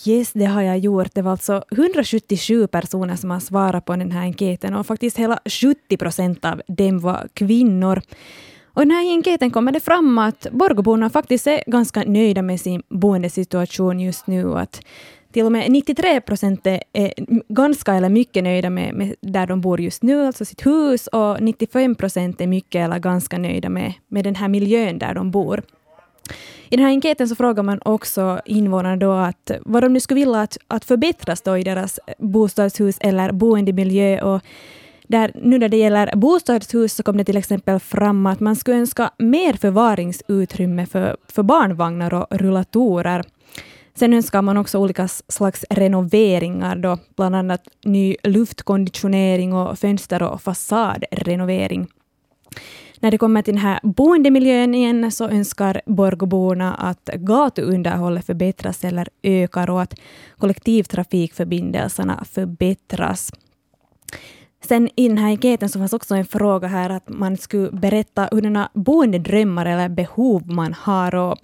Yes, 0.06 0.32
det 0.34 0.46
har 0.46 0.62
jag 0.62 0.78
gjort. 0.78 1.14
Det 1.14 1.22
var 1.22 1.32
alltså 1.32 1.64
177 1.72 2.68
personer 2.68 3.16
som 3.16 3.32
har 3.32 3.40
svarat 3.40 3.86
på 3.86 3.96
den 3.96 4.12
här 4.12 4.22
enkäten 4.22 4.76
och 4.76 4.88
faktiskt 4.88 5.18
hela 5.18 5.40
70 5.46 5.98
procent 5.98 6.46
av 6.46 6.62
dem 6.68 7.00
var 7.00 7.28
kvinnor. 7.34 8.02
Och 8.74 8.82
den 8.82 8.92
här 8.92 9.06
enkäten 9.06 9.52
kommer 9.52 9.72
det 9.72 9.80
fram 9.80 10.18
att 10.18 10.48
Borgåborna 10.52 11.10
faktiskt 11.10 11.48
är 11.48 11.64
ganska 11.68 12.04
nöjda 12.04 12.42
med 12.42 12.62
sin 12.62 12.84
boendesituation 12.90 14.00
just 14.00 14.28
nu. 14.28 14.46
Och 14.46 14.62
att 14.62 14.82
till 15.32 15.46
och 15.46 15.52
med 15.52 15.72
93 15.72 16.22
procent 16.22 16.68
är 16.94 17.14
ganska 17.50 17.94
eller 17.94 18.10
mycket 18.10 18.44
nöjda 18.44 18.70
med, 18.70 18.94
med, 18.94 19.16
där 19.22 19.48
de 19.48 19.62
bor 19.62 19.82
just 19.82 20.04
nu, 20.04 20.26
alltså 20.26 20.46
sitt 20.46 20.66
hus, 20.66 21.08
och 21.08 21.42
95 21.42 21.96
procent 21.96 22.42
är 22.42 22.48
mycket 22.48 22.86
eller 22.86 23.00
ganska 23.00 23.38
nöjda 23.38 23.70
med, 23.70 23.94
med 24.08 24.24
den 24.24 24.36
här 24.36 24.48
miljön 24.48 25.00
där 25.00 25.14
de 25.14 25.32
bor. 25.32 25.64
I 26.74 26.78
den 26.78 26.86
här 26.86 26.92
enkäten 26.92 27.28
så 27.28 27.36
frågar 27.36 27.64
man 27.64 27.80
också 27.86 28.42
invånarna 28.46 28.98
då 28.98 29.12
att 29.12 29.52
vad 29.66 29.84
de 29.84 29.94
nu 29.94 30.00
skulle 30.00 30.20
vilja 30.20 30.42
att, 30.42 30.58
att 30.68 30.86
förbättras 30.86 31.42
då 31.42 31.58
i 31.58 31.64
deras 31.64 32.00
bostadshus 32.18 32.98
eller 33.00 33.32
boendemiljö. 33.32 34.22
Och 34.22 34.42
där, 35.08 35.32
nu 35.36 35.58
när 35.58 35.70
det 35.70 35.78
gäller 35.78 36.16
bostadshus 36.16 36.94
så 36.94 37.04
kom 37.04 37.18
det 37.18 37.24
till 37.24 37.38
exempel 37.38 37.80
fram 37.80 38.26
att 38.26 38.40
man 38.40 38.56
skulle 38.56 38.78
önska 38.78 39.12
mer 39.18 39.54
förvaringsutrymme 39.54 40.86
för, 40.86 41.18
för 41.28 41.44
barnvagnar 41.44 42.14
och 42.14 42.28
rullatorer. 42.30 43.24
Sen 43.96 44.14
önskar 44.14 44.42
man 44.42 44.58
också 44.58 44.78
olika 44.78 45.08
slags 45.08 45.66
renoveringar, 45.70 46.76
då, 46.76 46.98
bland 47.16 47.36
annat 47.36 47.62
ny 47.86 48.16
luftkonditionering 48.24 49.54
och 49.54 49.80
fönster 49.80 50.24
och 50.24 50.42
fasadrenovering. 50.42 51.88
När 53.02 53.12
det 53.12 53.18
kommer 53.18 53.42
till 53.42 53.54
den 53.54 53.64
här 53.64 53.80
boendemiljön 53.84 54.76
igen 54.76 55.12
så 55.12 55.30
önskar 55.30 55.82
Borgåborna 55.86 56.74
att 56.74 57.10
gatuunderhållet 57.14 58.26
förbättras 58.26 58.84
eller 58.84 59.08
ökar 59.24 59.70
och 59.70 59.82
att 59.82 59.94
kollektivtrafikförbindelserna 60.38 62.24
förbättras. 62.32 63.32
Sen 64.64 64.90
i 64.96 65.08
den 65.08 65.18
här 65.18 65.30
enkäten 65.30 65.70
så 65.70 65.80
fanns 65.80 65.94
också 65.94 66.16
en 66.16 66.26
fråga 66.26 66.68
här 66.68 66.90
att 66.90 67.10
man 67.10 67.38
skulle 67.38 67.72
berätta 67.72 68.30
hurdana 68.32 68.70
boendedrömmar 68.74 69.66
eller 69.66 69.90
behov 69.90 70.52
man 70.52 70.74
har. 70.74 71.16
Och 71.16 71.38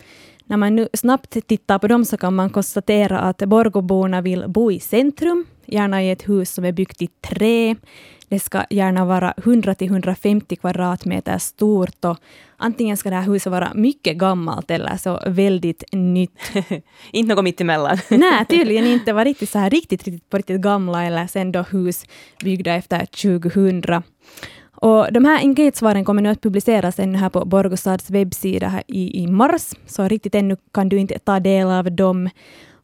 när 0.47 0.57
man 0.57 0.75
nu 0.75 0.87
snabbt 0.93 1.47
tittar 1.47 1.79
på 1.79 1.87
dem 1.87 2.05
så 2.05 2.17
kan 2.17 2.35
man 2.35 2.49
konstatera 2.49 3.19
att 3.19 3.37
Borgåborna 3.37 4.21
vill 4.21 4.45
bo 4.47 4.71
i 4.71 4.79
centrum, 4.79 5.45
gärna 5.65 6.03
i 6.03 6.11
ett 6.11 6.29
hus 6.29 6.53
som 6.53 6.65
är 6.65 6.71
byggt 6.71 7.01
i 7.01 7.07
trä. 7.07 7.75
Det 8.29 8.39
ska 8.39 8.63
gärna 8.69 9.05
vara 9.05 9.33
100 9.37 9.75
till 9.75 9.87
150 9.87 10.55
kvadratmeter 10.55 11.37
stort 11.37 12.05
och 12.05 12.17
antingen 12.57 12.97
ska 12.97 13.09
det 13.09 13.15
här 13.15 13.23
huset 13.23 13.51
vara 13.51 13.71
mycket 13.73 14.17
gammalt 14.17 14.71
eller 14.71 14.97
så 14.97 15.19
väldigt 15.27 15.83
nytt. 15.91 16.39
inte 17.11 17.35
något 17.35 17.43
mittemellan. 17.43 17.97
Nej, 18.09 18.45
tydligen 18.45 18.85
inte. 18.85 19.13
Var 19.13 19.25
riktigt 19.25 19.49
så 19.49 19.59
här 19.59 19.69
riktigt, 19.69 20.03
riktigt, 20.03 20.29
på 20.29 20.37
riktigt 20.37 20.61
gamla 20.61 21.03
eller 21.05 21.27
sen 21.27 21.51
då 21.51 21.61
hus 21.61 22.05
byggda 22.43 22.75
efter 22.75 23.05
2000. 23.05 24.03
Och 24.81 25.13
de 25.13 25.25
här 25.25 25.39
enkätsvaren 25.39 26.05
kommer 26.05 26.21
nu 26.21 26.29
att 26.29 26.41
publiceras 26.41 26.99
ännu 26.99 27.17
här 27.17 27.29
på 27.29 27.45
Borgostads 27.45 28.09
webbsida 28.09 28.67
här 28.67 28.83
i, 28.87 29.23
i 29.23 29.27
mars, 29.27 29.71
så 29.85 30.07
riktigt 30.07 30.35
ännu 30.35 30.57
kan 30.73 30.89
du 30.89 30.97
inte 30.97 31.19
ta 31.19 31.39
del 31.39 31.67
av 31.67 31.91
dem. 31.91 32.29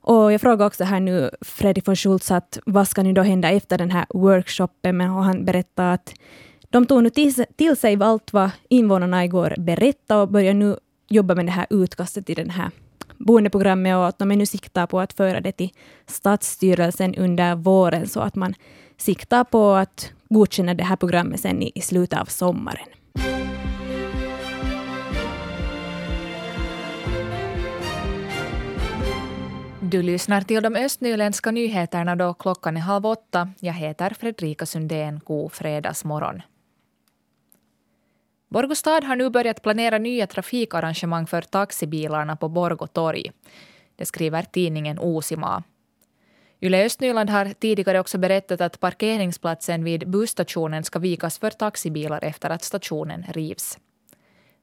Och 0.02 0.34
jag 0.34 0.42
frågade 0.42 0.66
också 0.66 0.84
här 0.84 1.00
nu 1.00 1.30
Freddy 1.42 1.82
von 1.86 1.96
Schultz 1.96 2.32
att 2.32 2.60
vad 2.66 2.88
ska 2.88 3.04
nu 3.04 3.14
då 3.14 3.22
hända 3.22 3.52
efter 3.52 3.78
den 3.78 3.92
här 3.92 4.06
workshopen, 4.10 4.98
men 4.98 5.10
han 5.10 5.46
berättade 5.46 5.94
att 5.94 6.14
de 6.70 6.86
tog 6.86 7.04
nu 7.04 7.10
till, 7.10 7.34
till 7.56 7.76
sig 7.78 8.04
allt 8.04 8.34
vad 8.34 8.50
invånarna 8.70 9.26
igår 9.26 9.54
berättade 9.58 10.22
och 10.22 10.32
börjar 10.32 10.54
nu 10.54 10.78
jobba 11.10 11.36
med 11.36 11.46
det 11.46 11.52
här 11.52 11.68
utkastet 11.70 12.30
i 12.30 12.34
den 12.34 12.50
här 12.50 12.72
boendeprogrammet 13.18 13.96
och 13.96 14.08
att 14.08 14.20
de 14.20 14.32
är 14.32 14.36
nu 14.36 14.46
siktar 14.46 14.88
på 14.88 15.00
att 15.00 15.14
föra 15.14 15.42
det 15.42 15.52
till 15.52 15.70
stadsstyrelsen 16.08 17.16
under 17.16 17.56
våren 17.56 18.08
så 18.08 18.20
att 18.20 18.36
man 18.36 18.54
siktar 18.98 19.44
på 19.44 19.72
att 19.72 20.12
godkänna 20.34 20.74
det 20.74 20.84
här 20.84 20.96
programmet 20.96 21.40
sen 21.40 21.62
i, 21.62 21.72
i 21.76 21.82
slutet 21.82 22.20
av 22.20 22.26
sommaren. 22.26 22.88
Du 29.82 30.02
lyssnar 30.02 30.42
till 30.42 30.64
de 30.64 30.76
östnyländska 30.76 31.52
nyheterna 31.52 32.16
då 32.16 32.34
klockan 32.34 32.78
är 32.78 32.82
halv 32.82 33.06
åtta. 33.06 33.50
Jag 33.60 33.74
heter 33.74 34.10
Fredrika 34.20 34.66
Sundén. 34.66 35.20
God 35.26 35.52
fredagsmorgon. 35.52 36.42
Borgå 38.50 38.76
stad 38.76 39.04
har 39.04 39.16
nu 39.16 39.30
börjat 39.30 39.62
planera 39.62 39.98
nya 39.98 40.28
trafikarrangemang 40.28 41.28
för 41.28 41.42
taxibilarna 41.42 42.36
på 42.36 42.50
Borgå 42.50 42.88
torg. 42.88 43.32
Det 43.96 44.06
skriver 44.06 44.44
tidningen 44.44 45.00
Osima. 45.00 45.64
Yle 46.64 46.86
Östnyland 46.86 47.30
har 47.30 47.54
tidigare 47.54 48.00
också 48.00 48.18
berättat 48.18 48.62
att 48.62 48.80
parkeringsplatsen 48.80 49.84
vid 49.84 50.10
busstationen 50.10 50.84
ska 50.84 51.00
vikas 51.00 51.38
för 51.38 51.50
taxibilar 51.50 52.24
efter 52.24 52.50
att 52.50 52.64
stationen 52.64 53.24
rivs. 53.30 53.78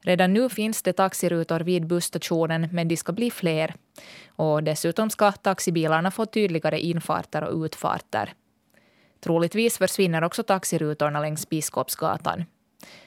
Redan 0.03 0.33
nu 0.33 0.49
finns 0.49 0.81
det 0.83 0.93
taxirutor 0.93 1.59
vid 1.59 1.87
busstationen, 1.87 2.69
men 2.71 2.87
de 2.87 2.97
ska 2.97 3.11
bli 3.11 3.31
fler. 3.31 3.75
Och 4.27 4.63
dessutom 4.63 5.09
ska 5.09 5.31
taxibilarna 5.31 6.11
få 6.11 6.25
tydligare 6.25 6.79
infarter 6.79 7.43
och 7.43 7.63
utfarter. 7.65 8.33
Troligtvis 9.19 9.77
försvinner 9.77 10.23
också 10.23 10.43
taxirutorna 10.43 11.19
längs 11.19 11.49
Biskopsgatan. 11.49 12.45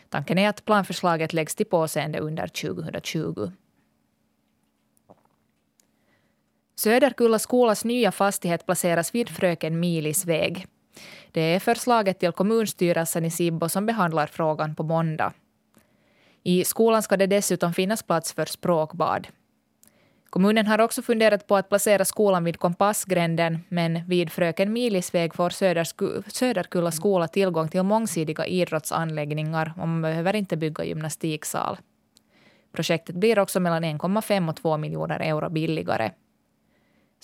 Tanken 0.09 0.39
är 0.39 0.49
att 0.49 0.65
planförslaget 0.65 1.33
läggs 1.33 1.55
till 1.55 1.67
påseende 1.67 2.19
under 2.19 2.47
2020. 2.47 3.51
Söderkulla 6.77 7.39
skolas 7.39 7.85
nya 7.85 8.13
fastighet 8.13 8.67
placeras 8.67 9.15
vid 9.15 9.29
Fröken 9.29 9.81
Milis 9.81 10.27
väg. 10.27 10.67
Det 11.33 11.41
är 11.41 11.61
förslaget 11.61 12.19
till 12.19 12.33
kommunstyrelsen 12.33 13.25
i 13.25 13.31
Sibbo 13.31 13.69
som 13.69 13.87
behandlar 13.87 14.27
frågan 14.27 14.75
på 14.75 14.83
måndag. 14.83 15.33
I 16.43 16.65
skolan 16.65 17.03
ska 17.03 17.17
det 17.17 17.27
dessutom 17.27 17.75
finnas 17.75 18.03
plats 18.03 18.33
för 18.33 18.45
språkbad. 18.45 19.29
Kommunen 20.31 20.67
har 20.67 20.81
också 20.81 21.03
funderat 21.03 21.47
på 21.47 21.57
att 21.57 21.69
placera 21.69 22.05
skolan 22.05 22.45
vid 22.45 22.59
Kompassgränden 22.59 23.59
men 23.69 24.09
vid 24.09 24.33
Fröken 24.33 24.73
Milis 24.73 25.15
väg 25.15 25.35
får 25.35 25.51
Söderkulla 26.31 26.91
skola 26.91 27.29
tillgång 27.29 27.69
till 27.69 27.83
mångsidiga 27.83 28.47
idrottsanläggningar 28.47 29.73
och 29.77 29.89
man 29.89 30.03
behöver 30.03 30.37
inte 30.37 30.57
bygga 30.57 30.85
gymnastiksal. 30.85 31.79
Projektet 32.73 33.17
blir 33.17 33.39
också 33.39 33.61
mellan 33.61 33.85
1,5 33.85 34.49
och 34.49 34.57
2 34.57 34.77
miljoner 34.77 35.21
euro 35.21 35.51
billigare. 35.51 36.11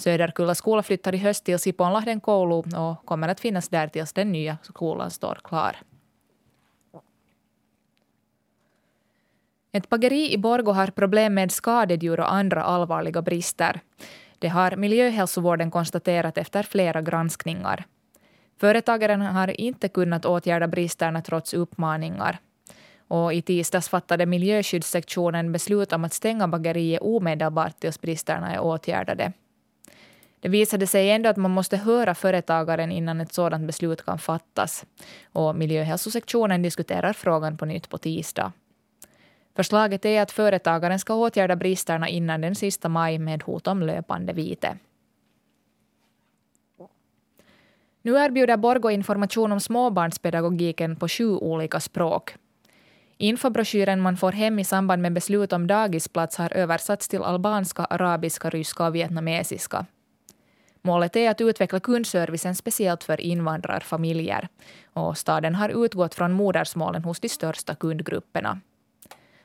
Söderkulla 0.00 0.54
skola 0.54 0.82
flyttar 0.82 1.14
i 1.14 1.18
höst 1.18 1.44
till 1.44 1.58
Siponlahden 1.58 2.20
koulu 2.20 2.76
och 2.76 3.06
kommer 3.06 3.28
att 3.28 3.40
finnas 3.40 3.68
där 3.68 3.88
tills 3.88 4.12
den 4.12 4.32
nya 4.32 4.58
skolan 4.62 5.10
står 5.10 5.38
klar. 5.44 5.76
Ett 9.72 9.88
bageri 9.88 10.32
i 10.32 10.38
Borgo 10.38 10.72
har 10.72 10.86
problem 10.86 11.34
med 11.34 11.52
skadedjur 11.52 12.20
och 12.20 12.32
andra 12.32 12.62
allvarliga 12.62 13.22
brister. 13.22 13.80
Det 14.38 14.48
har 14.48 14.76
miljöhälsovården 14.76 15.70
konstaterat 15.70 16.38
efter 16.38 16.62
flera 16.62 17.02
granskningar. 17.02 17.84
Företagaren 18.60 19.20
har 19.20 19.60
inte 19.60 19.88
kunnat 19.88 20.24
åtgärda 20.24 20.68
bristerna 20.68 21.22
trots 21.22 21.54
uppmaningar. 21.54 22.38
Och 23.08 23.32
I 23.32 23.42
tisdags 23.42 23.88
fattade 23.88 24.26
miljöskyddssektionen 24.26 25.52
beslut 25.52 25.92
om 25.92 26.04
att 26.04 26.12
stänga 26.12 26.48
bageriet 26.48 27.02
omedelbart 27.02 27.80
tills 27.80 28.00
bristerna 28.00 28.54
är 28.54 28.60
åtgärdade. 28.60 29.32
Det 30.40 30.48
visade 30.48 30.86
sig 30.86 31.10
ändå 31.10 31.28
att 31.28 31.36
man 31.36 31.50
måste 31.50 31.76
höra 31.76 32.14
företagaren 32.14 32.92
innan 32.92 33.20
ett 33.20 33.32
sådant 33.32 33.66
beslut 33.66 34.04
kan 34.04 34.18
fattas. 34.18 34.86
Och 35.32 35.56
miljöhälsosektionen 35.56 36.62
diskuterar 36.62 37.12
frågan 37.12 37.56
på 37.56 37.64
nytt 37.64 37.88
på 37.88 37.98
tisdag. 37.98 38.52
Förslaget 39.56 40.04
är 40.04 40.22
att 40.22 40.32
företagaren 40.32 40.98
ska 40.98 41.14
åtgärda 41.14 41.56
bristerna 41.56 42.08
innan 42.08 42.40
den 42.40 42.54
sista 42.54 42.88
maj 42.88 43.18
med 43.18 43.42
hot 43.42 43.66
om 43.66 43.82
löpande 43.82 44.32
vite. 44.32 44.76
Nu 48.02 48.16
erbjuder 48.16 48.56
Borgo 48.56 48.90
information 48.90 49.52
om 49.52 49.60
småbarnspedagogiken 49.60 50.96
på 50.96 51.08
sju 51.08 51.36
olika 51.36 51.80
språk. 51.80 52.34
Infobroschyren 53.16 54.00
man 54.00 54.16
får 54.16 54.32
hem 54.32 54.58
i 54.58 54.64
samband 54.64 55.02
med 55.02 55.12
beslut 55.12 55.52
om 55.52 55.66
dagisplats 55.66 56.36
har 56.36 56.56
översatts 56.56 57.08
till 57.08 57.22
albanska, 57.22 57.84
arabiska, 57.84 58.50
ryska 58.50 58.86
och 58.86 58.94
vietnamesiska. 58.94 59.86
Målet 60.82 61.16
är 61.16 61.30
att 61.30 61.40
utveckla 61.40 61.80
kundservicen 61.80 62.54
speciellt 62.54 63.04
för 63.04 63.20
invandrarfamiljer. 63.20 64.48
Och 64.92 65.18
staden 65.18 65.54
har 65.54 65.84
utgått 65.84 66.14
från 66.14 66.32
modersmålen 66.32 67.04
hos 67.04 67.20
de 67.20 67.28
största 67.28 67.74
kundgrupperna. 67.74 68.60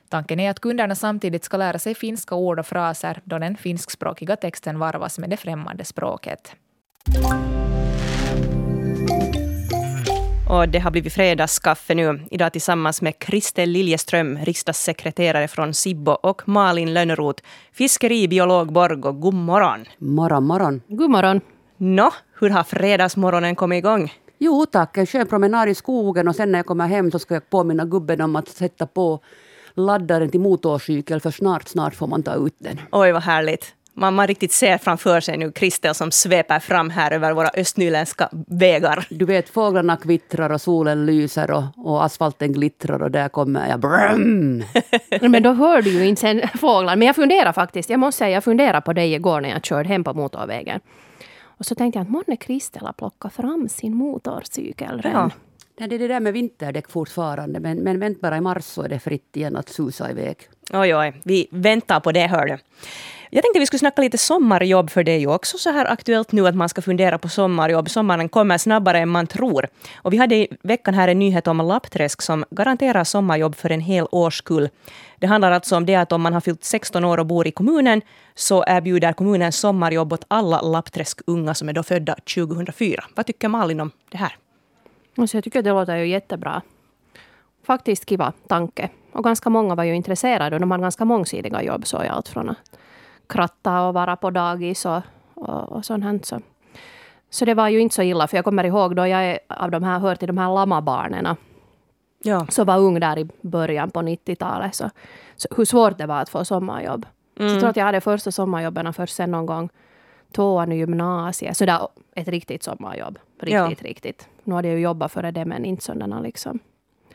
Tanken 0.08 0.40
är 0.40 0.50
att 0.50 0.60
kunderna 0.60 0.94
samtidigt 0.94 1.44
ska 1.44 1.56
lära 1.56 1.78
sig 1.78 1.94
finska 1.94 2.34
ord 2.34 2.58
och 2.58 2.66
fraser 2.66 3.20
då 3.24 3.38
den 3.38 3.56
finskspråkiga 3.56 4.36
texten 4.36 4.78
varvas 4.78 5.18
med 5.18 5.30
det 5.30 5.36
främmande 5.36 5.84
språket. 5.84 6.56
Och 10.48 10.68
det 10.68 10.78
har 10.78 10.90
blivit 10.90 11.12
fredagskaffe 11.12 11.94
nu 11.94 12.20
idag 12.30 12.52
tillsammans 12.52 13.02
med 13.02 13.18
Kristel 13.18 13.70
Liljeström, 13.70 14.38
riksdagssekreterare 14.38 15.48
från 15.48 15.74
Sibbo 15.74 16.12
och 16.12 16.48
Malin 16.48 16.94
Lönnroth, 16.94 17.42
fiskeribiolog 17.72 18.72
Borgo. 18.72 19.12
God 19.12 19.34
morgon. 19.34 19.84
Morgon, 19.98 20.44
morgon. 20.44 20.82
God 20.88 21.10
morgon. 21.10 21.40
Nå, 21.76 22.10
hur 22.40 22.50
har 22.50 22.64
fredagsmorgonen 22.64 23.56
kommit 23.56 23.78
igång? 23.78 24.12
Jo 24.38 24.66
tack, 24.66 24.96
en 24.96 25.06
skön 25.06 25.26
promenad 25.26 25.68
i 25.68 25.74
skogen 25.74 26.28
och 26.28 26.36
sen 26.36 26.52
när 26.52 26.58
jag 26.58 26.66
kommer 26.66 26.86
hem 26.86 27.10
så 27.10 27.18
ska 27.18 27.34
jag 27.34 27.50
påminna 27.50 27.84
gubben 27.84 28.20
om 28.20 28.36
att 28.36 28.48
sätta 28.48 28.86
på 28.86 29.20
laddaren 29.74 30.30
till 30.30 30.40
motorcykel 30.40 31.20
för 31.20 31.30
snart, 31.30 31.68
snart 31.68 31.94
får 31.94 32.06
man 32.06 32.22
ta 32.22 32.34
ut 32.34 32.54
den. 32.58 32.80
Oj, 32.92 33.12
vad 33.12 33.22
härligt. 33.22 33.75
Man, 33.98 34.14
man 34.14 34.26
riktigt 34.26 34.52
ser 34.52 34.78
framför 34.78 35.20
sig 35.20 35.36
nu 35.36 35.52
Kristel 35.52 35.94
som 35.94 36.10
sveper 36.10 36.58
fram 36.58 36.90
här 36.90 37.10
över 37.10 37.32
våra 37.32 37.48
östnyländska 37.48 38.28
vägar. 38.48 39.06
Du 39.10 39.24
vet, 39.24 39.48
fåglarna 39.48 39.96
kvittrar 39.96 40.50
och 40.50 40.60
solen 40.60 41.06
lyser 41.06 41.50
och, 41.50 41.64
och 41.76 42.04
asfalten 42.04 42.52
glittrar 42.52 43.02
och 43.02 43.10
där 43.10 43.28
kommer 43.28 43.68
jag. 43.68 43.80
Brum! 43.80 44.64
Men 45.30 45.42
då 45.42 45.52
hör 45.52 45.82
du 45.82 45.90
ju 45.90 46.06
inte 46.06 46.20
sen 46.20 46.42
fåglar. 46.54 46.96
Men 46.96 47.06
jag 47.06 47.16
funderar 47.16 47.52
faktiskt, 47.52 47.90
jag 47.90 48.00
måste 48.00 48.18
säga, 48.18 48.30
jag 48.30 48.44
funderar 48.44 48.80
på 48.80 48.92
dig 48.92 49.14
igår 49.14 49.40
när 49.40 49.48
jag 49.48 49.64
körde 49.64 49.88
hem 49.88 50.04
på 50.04 50.14
motorvägen. 50.14 50.80
Och 51.42 51.66
så 51.66 51.74
tänkte 51.74 51.98
jag 51.98 52.04
att 52.04 52.10
månne 52.10 52.36
Kristel 52.36 52.82
har 52.86 52.92
plockat 52.92 53.32
fram 53.32 53.68
sin 53.68 53.94
motorcykel 53.94 55.02
redan. 55.02 55.30
Ja. 55.34 55.40
Nej, 55.78 55.88
det 55.88 55.94
är 55.94 55.98
det 55.98 56.08
där 56.08 56.20
med 56.20 56.32
vinterdäck 56.32 56.90
fortfarande, 56.90 57.60
men, 57.60 57.78
men 57.78 58.00
vänt 58.00 58.20
bara 58.20 58.36
i 58.36 58.40
mars 58.40 58.64
så 58.64 58.82
är 58.82 58.88
det 58.88 58.98
fritt 58.98 59.36
igen 59.36 59.56
att 59.56 59.68
susa 59.68 60.10
iväg. 60.10 60.36
Oj, 60.72 60.96
oj, 60.96 61.20
vi 61.24 61.48
väntar 61.50 62.00
på 62.00 62.12
det, 62.12 62.26
hör 62.26 62.46
du. 62.46 62.58
Jag 63.30 63.42
tänkte 63.42 63.60
vi 63.60 63.66
skulle 63.66 63.78
snacka 63.78 64.02
lite 64.02 64.18
sommarjobb, 64.18 64.90
för 64.90 65.04
det 65.04 65.12
är 65.12 65.18
ju 65.18 65.26
också 65.26 65.58
så 65.58 65.70
här 65.70 65.92
aktuellt 65.92 66.32
nu 66.32 66.46
att 66.46 66.54
man 66.54 66.68
ska 66.68 66.82
fundera 66.82 67.18
på 67.18 67.28
sommarjobb. 67.28 67.90
Sommaren 67.90 68.28
kommer 68.28 68.58
snabbare 68.58 68.98
än 68.98 69.08
man 69.08 69.26
tror. 69.26 69.68
Och 69.96 70.12
vi 70.12 70.16
hade 70.16 70.34
i 70.34 70.48
veckan 70.62 70.94
här 70.94 71.08
en 71.08 71.18
nyhet 71.18 71.46
om 71.46 71.58
Lappträsk 71.58 72.22
som 72.22 72.44
garanterar 72.50 73.04
sommarjobb 73.04 73.56
för 73.56 73.70
en 73.70 73.80
hel 73.80 74.06
årskull. 74.10 74.68
Det 75.18 75.26
handlar 75.26 75.52
alltså 75.52 75.76
om 75.76 75.86
det 75.86 75.94
att 75.94 76.12
om 76.12 76.22
man 76.22 76.32
har 76.32 76.40
fyllt 76.40 76.64
16 76.64 77.04
år 77.04 77.18
och 77.18 77.26
bor 77.26 77.46
i 77.46 77.50
kommunen 77.50 78.02
så 78.34 78.64
erbjuder 78.66 79.12
kommunen 79.12 79.52
sommarjobb 79.52 80.12
åt 80.12 80.24
alla 80.28 80.60
Lappträsk-unga 80.60 81.54
som 81.54 81.68
är 81.68 81.72
då 81.72 81.82
födda 81.82 82.14
2004. 82.14 83.04
Vad 83.14 83.26
tycker 83.26 83.48
Malin 83.48 83.80
om 83.80 83.90
det 84.10 84.16
här? 84.16 84.36
Alltså 85.16 85.36
jag 85.36 85.44
tycker 85.44 85.62
det 85.62 85.70
låter 85.70 85.96
ju 85.96 86.08
jättebra. 86.08 86.62
Faktiskt 87.66 88.08
kiva 88.08 88.32
tanke. 88.46 88.88
Och 89.12 89.24
ganska 89.24 89.50
många 89.50 89.74
var 89.74 89.84
ju 89.84 89.94
intresserade 89.94 90.56
och 90.56 90.60
de 90.60 90.70
har 90.70 90.78
ganska 90.78 91.04
mångsidiga 91.04 91.62
jobb. 91.62 91.86
Så 91.86 91.96
allt 91.96 92.28
från 92.28 92.48
att 92.48 92.56
kratta 93.28 93.86
och 93.86 93.94
vara 93.94 94.16
på 94.16 94.30
dagis 94.30 94.86
och, 94.86 95.02
och, 95.34 95.72
och 95.72 95.84
sånt 95.84 96.04
här. 96.04 96.20
Så. 96.22 96.40
så 97.30 97.44
det 97.44 97.54
var 97.54 97.68
ju 97.68 97.80
inte 97.80 97.94
så 97.94 98.02
illa. 98.02 98.26
För 98.26 98.36
jag 98.36 98.44
kommer 98.44 98.64
ihåg 98.64 98.96
då 98.96 99.06
jag 99.06 99.24
är 99.24 99.38
av 99.48 99.70
de 99.70 99.82
här, 99.82 99.98
hör 99.98 100.14
till 100.14 100.26
de 100.26 100.38
här 100.38 100.54
lammabarnen. 100.54 101.36
Ja. 102.22 102.46
Så 102.48 102.64
var 102.64 102.78
ung 102.78 103.00
där 103.00 103.18
i 103.18 103.28
början 103.40 103.90
på 103.90 104.00
90-talet. 104.00 104.74
Så, 104.74 104.90
så 105.36 105.48
hur 105.56 105.64
svårt 105.64 105.98
det 105.98 106.06
var 106.06 106.20
att 106.20 106.28
få 106.28 106.44
sommarjobb. 106.44 107.06
Mm. 107.38 107.48
Så 107.48 107.54
jag 107.54 107.60
tror 107.60 107.70
att 107.70 107.76
jag 107.76 107.84
hade 107.84 108.00
första 108.00 108.30
sommarjobben 108.30 108.92
först 108.92 109.14
sen 109.14 109.30
någon 109.30 109.46
gång 109.46 109.68
tvåan 110.32 110.72
i 110.72 110.76
gymnasiet. 110.76 111.56
Så 111.56 111.66
där, 111.66 111.88
ett 112.14 112.28
riktigt 112.28 112.62
sommarjobb. 112.62 113.18
Riktigt, 113.40 113.82
ja. 113.82 113.88
riktigt. 113.88 114.28
Nu 114.44 114.54
hade 114.54 114.68
jag 114.68 114.76
ju 114.76 114.82
jobbat 114.82 115.12
före 115.12 115.30
det, 115.30 115.44
men 115.44 115.64
inte 115.64 115.84
sådana 115.84 116.20
liksom 116.20 116.58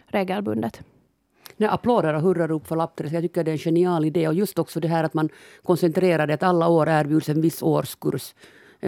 regelbundet. 0.06 0.82
Nej, 1.62 1.70
applåder 1.70 2.14
och 2.14 2.22
hurrarop 2.22 2.68
för 2.68 2.76
Lappträsk. 2.76 3.14
Jag 3.14 3.24
tycker 3.24 3.44
det 3.44 3.52
är 3.52 3.54
en 3.54 3.58
genial 3.58 4.06
idé. 4.06 4.28
Och 4.28 4.34
just 4.34 4.60
också 4.60 4.80
det 4.80 4.88
här 4.88 5.04
att 5.04 5.14
man 5.14 5.30
koncentrerar 5.64 6.28
det 6.28 6.34
att 6.34 6.44
alla 6.44 6.68
år 6.68 6.90
erbjuds 6.90 7.30
en 7.30 7.42
viss 7.42 7.62
årskurs. 7.62 8.34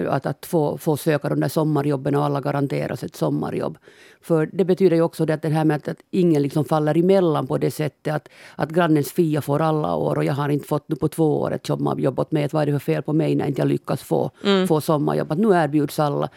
Att, 0.09 0.25
att 0.25 0.45
få, 0.45 0.77
få 0.77 0.97
söka 0.97 1.29
de 1.29 1.39
där 1.39 1.47
sommarjobben 1.47 2.15
och 2.15 2.25
alla 2.25 2.41
garanteras 2.41 3.03
ett 3.03 3.15
sommarjobb. 3.15 3.77
För 4.21 4.49
det 4.53 4.65
betyder 4.65 4.95
ju 4.95 5.01
också 5.01 5.25
det 5.25 5.33
att 5.33 5.41
det 5.41 5.49
här 5.49 5.65
med 5.65 5.77
att, 5.77 5.87
att 5.87 5.97
ingen 6.11 6.41
liksom 6.41 6.65
faller 6.65 6.97
emellan 6.97 7.47
på 7.47 7.57
det 7.57 7.71
sättet 7.71 8.13
att, 8.13 8.29
att 8.55 8.69
grannens 8.69 9.11
Fia 9.11 9.41
får 9.41 9.61
alla 9.61 9.95
år 9.95 10.17
och 10.17 10.23
jag 10.23 10.33
har 10.33 10.49
inte 10.49 10.67
fått 10.67 10.89
nu 10.89 10.95
på 10.95 11.07
två 11.07 11.41
år 11.41 11.53
ett 11.53 11.65
sommarjobb 11.65 12.19
åt 12.19 12.31
mig. 12.31 12.49
Vad 12.51 12.61
är 12.61 12.65
det 12.65 12.71
för 12.71 12.79
fel 12.79 13.03
på 13.03 13.13
mig 13.13 13.35
när 13.35 13.47
inte 13.47 13.61
jag 13.61 13.67
lyckas 13.67 14.01
få, 14.03 14.31
mm. 14.43 14.67
få 14.67 14.81
sommarjobb? 14.81 15.31
Att 15.31 15.37
nu 15.37 15.53
erbjuds 15.53 15.99
alla. 15.99 16.29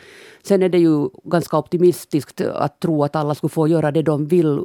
Sen 0.42 0.62
är 0.62 0.68
det 0.68 0.78
ju 0.78 1.08
ganska 1.24 1.58
optimistiskt 1.58 2.40
att 2.40 2.80
tro 2.80 3.04
att 3.04 3.16
alla 3.16 3.34
skulle 3.34 3.50
få 3.50 3.68
göra 3.68 3.90
det 3.90 4.02
de 4.02 4.26
vill 4.26 4.60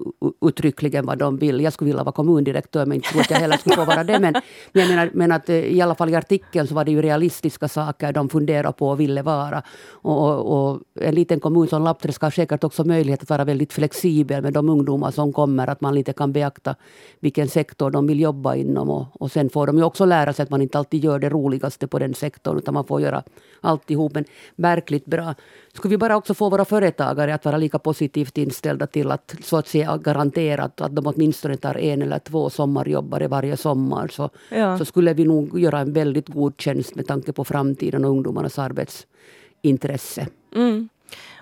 uttryckligen 0.45 1.05
vad 1.05 1.17
de 1.17 1.37
vill. 1.37 1.61
Jag 1.61 1.73
skulle 1.73 1.87
vilja 1.87 2.03
vara 2.03 2.13
kommundirektör 2.13 2.85
men 2.85 2.95
inte 2.95 3.09
tror 3.09 3.21
att 3.21 3.29
jag 3.29 3.37
heller 3.37 3.57
skulle 3.57 3.75
få 3.75 3.85
vara 3.85 4.03
det. 4.03 4.19
Men, 4.19 4.33
men 4.71 4.81
jag 4.81 4.89
menar, 4.89 5.09
men 5.13 5.31
att 5.31 5.49
eh, 5.49 5.55
i 5.55 5.81
alla 5.81 5.95
fall 5.95 6.09
i 6.09 6.15
artikeln 6.15 6.67
så 6.67 6.75
var 6.75 6.85
det 6.85 6.91
ju 6.91 7.01
realistiska 7.01 7.67
saker 7.67 8.13
de 8.13 8.29
funderade 8.29 8.73
på 8.81 8.89
och 8.89 8.99
ville 8.99 9.21
vara. 9.21 9.63
Och, 9.91 10.17
och, 10.27 10.71
och 10.71 10.81
en 10.95 11.15
liten 11.15 11.39
kommun 11.39 11.67
som 11.67 11.83
Lappträsk 11.83 12.21
har 12.21 12.31
säkert 12.31 12.63
också 12.63 12.83
möjlighet 12.83 13.21
att 13.21 13.29
vara 13.29 13.45
väldigt 13.45 13.73
flexibel 13.73 14.41
med 14.41 14.53
de 14.53 14.69
ungdomar 14.69 15.11
som 15.11 15.33
kommer. 15.33 15.69
Att 15.69 15.81
man 15.81 15.95
lite 15.95 16.13
kan 16.13 16.33
beakta 16.33 16.75
vilken 17.19 17.47
sektor 17.47 17.91
de 17.91 18.07
vill 18.07 18.19
jobba 18.19 18.55
inom. 18.55 18.89
Och, 18.89 19.05
och 19.21 19.31
sen 19.31 19.49
får 19.49 19.67
de 19.67 19.77
ju 19.77 19.83
också 19.83 20.05
lära 20.05 20.33
sig 20.33 20.43
att 20.43 20.49
man 20.49 20.61
inte 20.61 20.77
alltid 20.77 21.03
gör 21.03 21.19
det 21.19 21.29
roligaste 21.29 21.87
på 21.87 21.99
den 21.99 22.13
sektorn 22.13 22.57
utan 22.57 22.73
man 22.73 22.83
får 22.83 23.01
göra 23.01 23.23
alltihop. 23.61 24.13
Men 24.13 24.25
verkligt 24.55 25.05
bra. 25.05 25.35
Skulle 25.73 25.89
vi 25.89 25.97
bara 25.97 26.15
också 26.15 26.33
få 26.33 26.49
våra 26.49 26.65
företagare 26.65 27.33
att 27.33 27.45
vara 27.45 27.57
lika 27.57 27.79
positivt 27.79 28.37
inställda 28.37 28.87
till 28.87 29.11
att 29.11 29.35
så 29.43 29.57
att 29.57 29.67
säga 29.67 29.97
garantera 29.97 30.63
att 30.63 30.77
de 30.77 31.07
åtminstone 31.07 31.57
tar 31.57 31.77
en 31.77 32.01
eller 32.01 32.19
två 32.19 32.49
sommarjobbare 32.49 33.27
varje 33.27 33.57
sommar 33.57 34.07
så, 34.07 34.29
ja. 34.49 34.77
så 34.77 34.85
skulle 34.85 35.13
vi 35.13 35.25
nog 35.25 35.59
göra 35.59 35.79
en 35.79 35.93
väldigt 35.93 36.29
god 36.29 36.53
tjänst 36.57 36.95
med 36.95 37.07
tanke 37.07 37.33
på 37.33 37.43
framtiden 37.43 38.05
och 38.05 38.11
ungdomarnas 38.11 38.59
arbetsintresse. 38.71 40.27
Mm. 40.55 40.89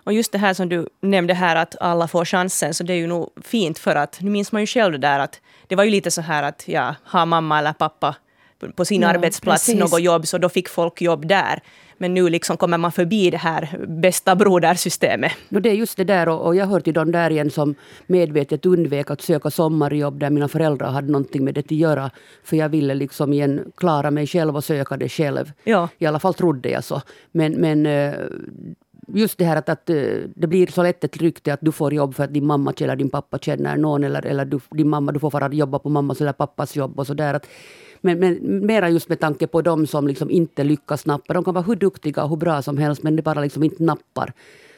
Och 0.04 0.14
just 0.14 0.32
det 0.32 0.38
här 0.38 0.54
som 0.54 0.70
du 0.70 0.88
nämnde 1.02 1.34
här 1.34 1.56
att 1.56 1.76
alla 1.80 2.08
får 2.08 2.26
chansen, 2.26 2.74
så 2.74 2.84
det 2.84 2.94
är 2.94 2.98
ju 2.98 3.08
nog 3.08 3.30
fint 3.44 3.80
för 3.80 3.96
att 3.96 4.22
nu 4.22 4.30
minns 4.32 4.52
man 4.52 4.62
ju 4.62 4.68
själv 4.68 4.92
det 4.92 4.98
där 4.98 5.20
att 5.20 5.42
det 5.68 5.76
var 5.76 5.84
ju 5.84 5.90
lite 5.90 6.12
så 6.12 6.22
här 6.22 6.44
att 6.44 6.68
ja, 6.68 6.96
har 7.04 7.26
mamma 7.26 7.60
eller 7.60 7.74
pappa 7.74 8.16
på 8.76 8.86
sin 8.86 9.02
ja, 9.02 9.08
arbetsplats 9.08 9.66
precis. 9.66 9.80
något 9.80 10.02
jobb 10.02 10.28
så 10.28 10.38
då 10.38 10.50
fick 10.50 10.70
folk 10.70 11.02
jobb 11.02 11.28
där. 11.28 11.60
Men 12.02 12.14
nu 12.14 12.30
liksom 12.30 12.58
kommer 12.58 12.78
man 12.78 12.92
förbi 12.92 13.30
det 13.30 13.38
här 13.38 13.86
bästa 13.88 14.36
brodersystemet. 14.36 15.32
No, 15.50 15.60
det 15.60 15.70
är 15.70 15.74
just 15.74 15.98
det 15.98 16.04
där 16.04 16.30
och, 16.30 16.46
och 16.46 16.56
jag 16.56 16.66
hör 16.66 16.80
till 16.80 16.94
de 16.94 17.12
där 17.12 17.30
igen 17.30 17.52
som 17.52 17.76
medvetet 18.08 18.66
undvek 18.66 19.12
att 19.12 19.22
söka 19.22 19.50
sommarjobb 19.50 20.20
där 20.20 20.30
mina 20.30 20.48
föräldrar 20.48 20.92
hade 20.92 21.12
någonting 21.12 21.44
med 21.44 21.54
det 21.54 21.60
att 21.60 21.72
göra. 21.72 22.12
För 22.44 22.58
jag 22.58 22.70
ville 22.70 22.94
liksom 22.94 23.34
igen 23.34 23.72
klara 23.78 24.12
mig 24.12 24.28
själv 24.28 24.56
och 24.56 24.64
söka 24.64 24.98
det 24.98 25.10
själv. 25.10 25.52
Ja. 25.64 25.90
I 25.98 26.06
alla 26.06 26.20
fall 26.20 26.34
trodde 26.34 26.70
jag 26.70 26.84
så. 26.84 27.02
Men, 27.32 27.52
men 27.54 27.86
eh, 27.86 28.14
just 29.14 29.38
det 29.38 29.46
här 29.46 29.56
att, 29.56 29.70
att 29.70 29.90
eh, 29.90 29.96
det 30.36 30.48
blir 30.48 30.68
så 30.68 30.84
lätt 30.84 31.04
ett 31.04 31.18
rykte 31.18 31.54
att 31.54 31.60
du 31.62 31.72
får 31.72 31.94
jobb 31.94 32.16
för 32.16 32.24
att 32.24 32.34
din 32.34 32.46
mamma 32.46 32.74
eller 32.80 32.96
din 32.96 33.10
pappa 33.10 33.38
känner 33.40 33.78
någon 33.78 34.04
eller, 34.04 34.26
eller 34.26 34.46
du, 34.46 34.60
din 34.70 34.90
mamma, 34.90 35.12
du 35.12 35.20
får 35.20 35.30
fara 35.30 35.54
jobba 35.54 35.80
på 35.80 35.90
mammas 35.90 36.22
eller 36.22 36.34
pappas 36.34 36.76
jobb 36.76 37.00
och 37.00 37.08
sådär. 37.08 37.40
Men, 38.02 38.20
men 38.20 38.66
mera 38.66 38.90
just 38.90 39.10
med 39.10 39.20
tanke 39.20 39.48
på 39.48 39.62
de 39.62 39.88
som 39.88 40.08
liksom 40.08 40.30
inte 40.30 40.64
lyckas 40.64 41.06
nappa. 41.06 41.34
De 41.34 41.44
kan 41.44 41.54
vara 41.54 41.64
hur 41.64 41.76
duktiga 41.76 42.24
och 42.24 42.30
hur 42.30 42.38
bra 42.38 42.62
som 42.62 42.78
helst 42.78 43.04
men 43.04 43.16
det 43.16 43.22
bara 43.22 43.42
liksom 43.42 43.64
inte 43.64 43.84
nappar. 43.84 44.34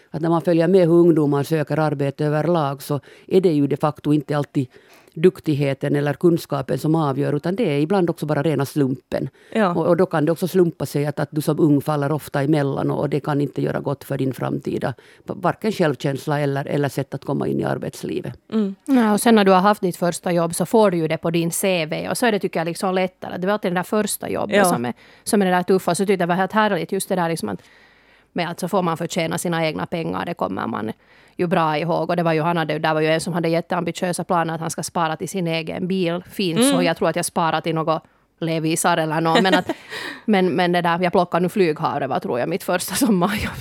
Att 0.10 0.22
när 0.22 0.30
man 0.30 0.42
följer 0.42 0.68
med 0.68 0.88
hur 0.88 0.96
ungdomar 0.96 1.44
söker 1.44 1.80
arbete 1.80 2.26
överlag 2.26 2.82
så 2.82 3.00
är 3.28 3.42
det 3.42 3.52
ju 3.52 3.68
de 3.68 3.78
facto 3.78 4.14
inte 4.14 4.38
alltid 4.38 4.68
duktigheten 5.14 5.96
eller 5.96 6.14
kunskapen 6.14 6.78
som 6.78 6.96
avgör 6.96 7.34
utan 7.34 7.56
det 7.56 7.64
är 7.64 7.80
ibland 7.80 8.10
också 8.10 8.26
bara 8.26 8.44
rena 8.44 8.66
slumpen. 8.66 9.30
Ja. 9.54 9.74
Och, 9.74 9.88
och, 9.88 9.98
då 9.98 10.06
kan 10.06 10.26
det 10.26 10.32
också 10.32 10.48
slumpa 10.48 10.86
sig 10.86 11.06
att, 11.06 11.20
att 11.20 11.30
du 11.32 11.42
som 11.42 11.60
ung 11.60 11.82
faller 11.82 12.12
ofta 12.12 12.42
emellan 12.42 12.92
och, 12.92 13.00
och 13.00 13.10
det 13.10 13.20
kan 13.20 13.42
inte 13.42 13.62
göra 13.62 13.80
gott 13.80 14.04
för 14.04 14.18
din 14.18 14.34
framtida 14.34 14.94
varken 15.24 15.72
självkänsla 15.72 16.40
eller, 16.40 16.66
eller 16.66 16.90
sätt 16.90 17.14
att 17.14 17.26
komma 17.26 17.48
in 17.48 17.60
i 17.60 17.64
arbetslivet. 17.64 18.34
Mm. 18.54 18.76
Ja, 18.86 19.14
och 19.14 19.22
sen 19.22 19.36
när 19.36 19.46
du 19.46 19.52
har 19.52 19.62
haft 19.62 19.82
ditt 19.82 19.98
första 19.98 20.32
jobb 20.32 20.56
så 20.56 20.66
får 20.66 20.92
du 20.92 20.98
ju 20.98 21.08
det 21.08 21.18
på 21.18 21.32
din 21.32 21.52
CV 21.52 22.08
och 22.10 22.18
så 22.18 22.26
är 22.26 22.32
det 22.32 22.40
tycker 22.40 22.60
jag 22.60 22.66
liksom 22.66 22.96
lättare. 22.96 23.38
Det 23.38 23.48
var 23.48 23.54
alltid 23.54 23.72
det 23.72 23.76
där 23.76 23.84
första 23.84 24.30
jobbet 24.30 24.56
ja. 24.56 24.66
som, 24.66 24.86
är, 24.86 24.94
som 25.24 25.42
är 25.42 25.46
det 25.46 25.52
där 25.52 25.64
tuffa. 25.64 25.96
Så 25.96 26.02
tyckte 26.02 26.12
jag 26.14 26.20
det 26.20 26.26
var 26.26 26.36
helt 26.36 26.52
härligt 26.52 26.92
just 26.92 27.10
det 27.10 27.16
där 27.16 27.30
liksom 27.30 27.50
att 27.50 27.62
med 28.34 28.50
att 28.50 28.60
så 28.60 28.68
får 28.68 28.82
man 28.82 28.98
förtjäna 28.98 29.38
sina 29.38 29.66
egna 29.66 29.86
pengar. 29.86 30.26
Det 30.26 30.34
kommer 30.34 30.68
man 30.68 30.92
ju 31.36 31.48
bra 31.48 31.78
ihåg. 31.78 32.10
Och 32.10 32.16
det 32.16 32.24
var 32.24 32.34
ju, 32.34 32.42
han 32.42 32.58
hade, 32.58 32.80
där 32.80 32.94
var 32.94 33.02
ju 33.02 33.08
en 33.08 33.22
som 33.22 33.34
hade 33.34 33.50
jätteambitiösa 33.50 34.24
planer 34.24 34.56
att 34.56 34.62
han 34.62 34.70
ska 34.70 34.84
spara 34.84 35.16
till 35.16 35.30
sin 35.30 35.48
egen 35.48 35.88
bil. 35.88 36.24
Fint 36.30 36.60
mm. 36.60 36.72
så. 36.72 36.84
Jag 36.84 36.98
tror 36.98 37.10
att 37.10 37.16
jag 37.16 37.26
sparar 37.26 37.62
till 37.62 37.76
något 37.76 38.04
Levisar 38.42 38.98
eller 38.98 39.22
något. 39.22 39.42
Men, 39.42 39.54
att, 39.54 39.70
men, 40.26 40.56
men 40.56 40.72
det 40.72 40.82
där, 40.82 41.00
jag 41.00 41.12
plockade 41.12 41.44
nu 41.44 41.50
flyghavre 41.50 42.08
var 42.08 42.20
tror 42.20 42.40
jag 42.40 42.50
mitt 42.50 42.64
första 42.64 42.96
sommarjobb. 42.96 43.54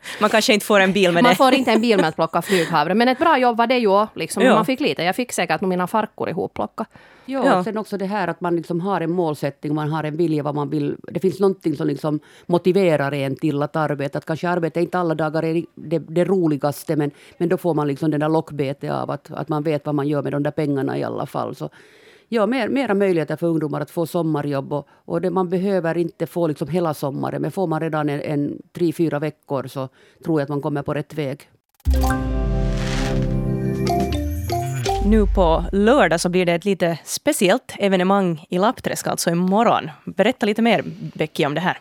Man 0.20 0.30
kanske 0.30 0.54
inte 0.54 0.66
får 0.66 0.80
en 0.80 0.92
bil 0.92 1.12
med 1.12 1.14
man 1.14 1.22
det. 1.22 1.28
Man 1.28 1.36
får 1.36 1.54
inte 1.54 1.72
en 1.72 1.80
bil 1.80 1.96
med 1.96 2.08
att 2.08 2.16
plocka 2.16 2.42
flyghavre. 2.42 2.94
Men 2.94 3.08
ett 3.08 3.18
bra 3.18 3.38
jobb 3.38 3.56
var 3.56 3.66
det 3.66 3.78
ju. 3.78 4.06
Liksom, 4.14 4.42
ja. 4.42 4.54
Man 4.54 4.66
fick 4.66 4.80
lite. 4.80 5.02
Jag 5.02 5.16
fick 5.16 5.32
säkert 5.32 5.60
mina 5.60 5.86
farkor 5.86 6.28
ihop 6.28 6.54
plocka. 6.54 6.86
Ja, 7.24 7.46
ja. 7.46 7.64
sen 7.64 7.78
också 7.78 7.96
det 7.98 8.06
här 8.06 8.28
att 8.28 8.40
man 8.40 8.56
liksom 8.56 8.80
har 8.80 9.00
en 9.00 9.10
målsättning, 9.10 9.74
man 9.74 9.90
har 9.90 10.04
en 10.04 10.16
vilja 10.16 10.42
vad 10.42 10.54
man 10.54 10.70
vill. 10.70 10.96
Det 11.02 11.20
finns 11.20 11.40
någonting 11.40 11.76
som 11.76 11.86
liksom 11.86 12.20
motiverar 12.46 13.14
en 13.14 13.36
till 13.36 13.62
att 13.62 13.76
arbeta. 13.76 14.18
Att 14.18 14.24
kanske 14.24 14.48
arbeta 14.48 14.80
inte 14.80 14.98
alla 14.98 15.14
dagar 15.14 15.44
är 15.44 15.64
det, 15.74 15.98
det 15.98 16.24
roligaste 16.24 16.96
men, 16.96 17.10
men 17.38 17.48
då 17.48 17.56
får 17.56 17.74
man 17.74 17.88
liksom 17.88 18.10
den 18.10 18.20
där 18.20 18.28
lockbete 18.28 18.94
av 18.94 19.10
att, 19.10 19.30
att 19.30 19.48
man 19.48 19.62
vet 19.62 19.86
vad 19.86 19.94
man 19.94 20.08
gör 20.08 20.22
med 20.22 20.32
de 20.32 20.42
där 20.42 20.50
pengarna 20.50 20.98
i 20.98 21.04
alla 21.04 21.26
fall. 21.26 21.54
Så 21.54 21.70
ja, 22.32 22.46
mer, 22.46 22.68
mera 22.68 22.94
möjligheter 22.94 23.36
för 23.36 23.46
ungdomar 23.46 23.80
att 23.80 23.90
få 23.90 24.06
sommarjobb. 24.06 24.72
Och, 24.72 24.88
och 25.04 25.20
det, 25.20 25.30
man 25.30 25.48
behöver 25.48 25.96
inte 25.96 26.26
få 26.26 26.46
liksom 26.46 26.68
hela 26.68 26.94
sommaren, 26.94 27.42
men 27.42 27.50
får 27.50 27.66
man 27.66 27.80
redan 27.80 28.08
en, 28.08 28.20
en 28.20 28.58
tre, 28.72 28.92
fyra 28.92 29.18
veckor 29.18 29.66
så 29.66 29.88
tror 30.24 30.40
jag 30.40 30.42
att 30.42 30.48
man 30.48 30.60
kommer 30.60 30.82
på 30.82 30.94
rätt 30.94 31.14
väg. 31.14 31.40
Nu 35.06 35.26
på 35.26 35.64
lördag 35.72 36.20
så 36.20 36.28
blir 36.28 36.46
det 36.46 36.52
ett 36.52 36.64
lite 36.64 36.98
speciellt 37.04 37.74
evenemang 37.78 38.46
i 38.48 38.58
Lappträsk, 38.58 39.06
alltså 39.06 39.30
imorgon. 39.30 39.90
Berätta 40.04 40.46
lite 40.46 40.62
mer, 40.62 40.84
Becky, 41.14 41.46
om 41.46 41.54
det 41.54 41.60
här. 41.60 41.78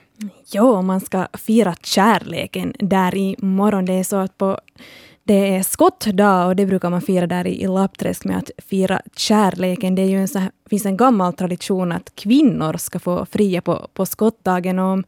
Jo, 0.54 0.82
man 0.82 1.02
ska 1.02 1.28
fira 1.34 1.76
kärleken 1.82 2.74
där 2.80 3.16
imorgon. 3.16 3.86
Det 3.86 3.94
är 3.94 4.04
så 4.04 4.16
att 4.16 4.38
på 4.38 4.60
det 5.32 5.56
är 5.56 5.64
skottdag 5.64 6.46
och 6.46 6.56
det 6.56 6.66
brukar 6.66 6.90
man 6.90 7.02
fira 7.02 7.28
där 7.28 7.48
i, 7.48 7.68
Lappträsk 7.68 8.26
med 8.26 8.38
att 8.38 8.52
fira 8.58 9.02
kärleken. 9.16 9.96
Det 9.96 10.02
är 10.02 10.06
ju 10.06 10.18
en 10.18 10.28
så 10.28 10.42
finns 10.70 10.86
en 10.86 10.98
gammal 10.98 11.34
tradition 11.34 11.92
att 11.92 12.16
kvinnor 12.16 12.78
ska 12.78 13.00
få 13.00 13.26
fria 13.26 13.62
på, 13.62 13.88
på 13.94 14.06
skottdagen. 14.06 14.80
Och, 14.80 15.04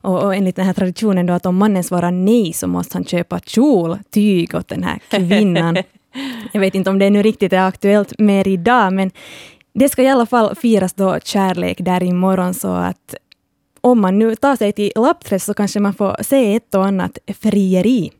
och, 0.00 0.22
och 0.22 0.34
enligt 0.34 0.56
den 0.56 0.66
här 0.66 0.72
traditionen 0.72 1.26
då 1.26 1.32
att 1.32 1.46
om 1.46 1.56
mannen 1.56 1.84
svarar 1.84 2.10
nej 2.10 2.52
så 2.52 2.66
måste 2.66 2.96
han 2.96 3.04
köpa 3.04 3.40
kjoltyg 3.40 4.54
åt 4.54 4.68
den 4.68 4.82
här 4.82 4.98
kvinnan. 5.08 5.76
Jag 6.52 6.60
vet 6.60 6.74
inte 6.74 6.90
om 6.90 6.98
det 6.98 7.10
nu 7.10 7.22
riktigt 7.22 7.52
är 7.52 7.68
aktuellt 7.68 8.18
mer 8.18 8.48
idag, 8.48 8.92
men 8.92 9.10
det 9.74 9.88
ska 9.88 10.02
i 10.02 10.08
alla 10.08 10.26
fall 10.26 10.54
firas 10.54 10.94
då 10.94 11.18
kärlek 11.24 11.78
där 11.80 12.02
imorgon 12.02 12.54
så 12.54 12.68
att 12.68 13.14
om 13.80 14.00
man 14.00 14.18
nu 14.18 14.36
tar 14.36 14.56
sig 14.56 14.72
till 14.72 14.92
Lappträsk 14.96 15.46
så 15.46 15.54
kanske 15.54 15.80
man 15.80 15.94
får 15.94 16.16
se 16.22 16.56
ett 16.56 16.74
och 16.74 16.86
annat 16.86 17.18
frieri. 17.40 18.12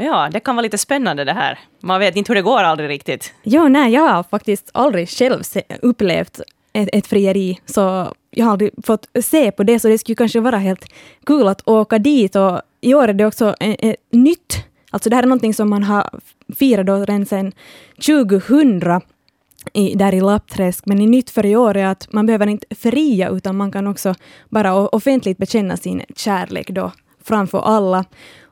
Ja, 0.00 0.28
det 0.32 0.40
kan 0.40 0.56
vara 0.56 0.62
lite 0.62 0.78
spännande 0.78 1.24
det 1.24 1.32
här. 1.32 1.58
Man 1.82 2.00
vet 2.00 2.16
inte 2.16 2.30
hur 2.30 2.34
det 2.34 2.42
går 2.42 2.62
aldrig 2.62 2.88
riktigt. 2.90 3.34
Jo, 3.42 3.68
nej, 3.68 3.92
jag 3.92 4.08
har 4.08 4.22
faktiskt 4.22 4.70
aldrig 4.74 5.08
själv 5.08 5.42
upplevt 5.82 6.40
ett, 6.72 6.88
ett 6.92 7.06
frieri. 7.06 7.58
Så 7.66 8.12
jag 8.30 8.44
har 8.44 8.52
aldrig 8.52 8.70
fått 8.84 9.08
se 9.22 9.52
på 9.52 9.62
det, 9.62 9.80
så 9.80 9.88
det 9.88 9.98
skulle 9.98 10.16
kanske 10.16 10.40
vara 10.40 10.58
helt 10.58 10.84
kul 11.26 11.48
att 11.48 11.68
åka 11.68 11.98
dit. 11.98 12.36
Och 12.36 12.60
I 12.80 12.94
år 12.94 13.08
är 13.08 13.12
det 13.12 13.26
också 13.26 13.54
ett, 13.60 13.76
ett 13.78 13.96
nytt, 14.12 14.64
alltså 14.90 15.10
det 15.10 15.16
här 15.16 15.22
är 15.22 15.26
någonting 15.26 15.54
som 15.54 15.70
man 15.70 15.82
har 15.82 16.10
firat 16.56 16.86
då 16.86 16.96
redan 16.96 17.26
sedan 17.26 17.52
2000 18.06 19.00
i, 19.72 19.94
där 19.94 20.14
i 20.14 20.20
Lappträsk. 20.20 20.86
Men 20.86 21.00
i 21.00 21.06
nytt 21.06 21.30
för 21.30 21.46
i 21.46 21.56
år 21.56 21.76
är 21.76 21.86
att 21.86 22.12
man 22.12 22.26
behöver 22.26 22.46
inte 22.46 22.74
fria, 22.74 23.28
utan 23.28 23.56
man 23.56 23.72
kan 23.72 23.86
också 23.86 24.14
bara 24.48 24.88
offentligt 24.88 25.38
bekänna 25.38 25.76
sin 25.76 26.02
kärlek 26.16 26.70
då 26.70 26.92
framför 27.24 27.58
alla. 27.58 28.04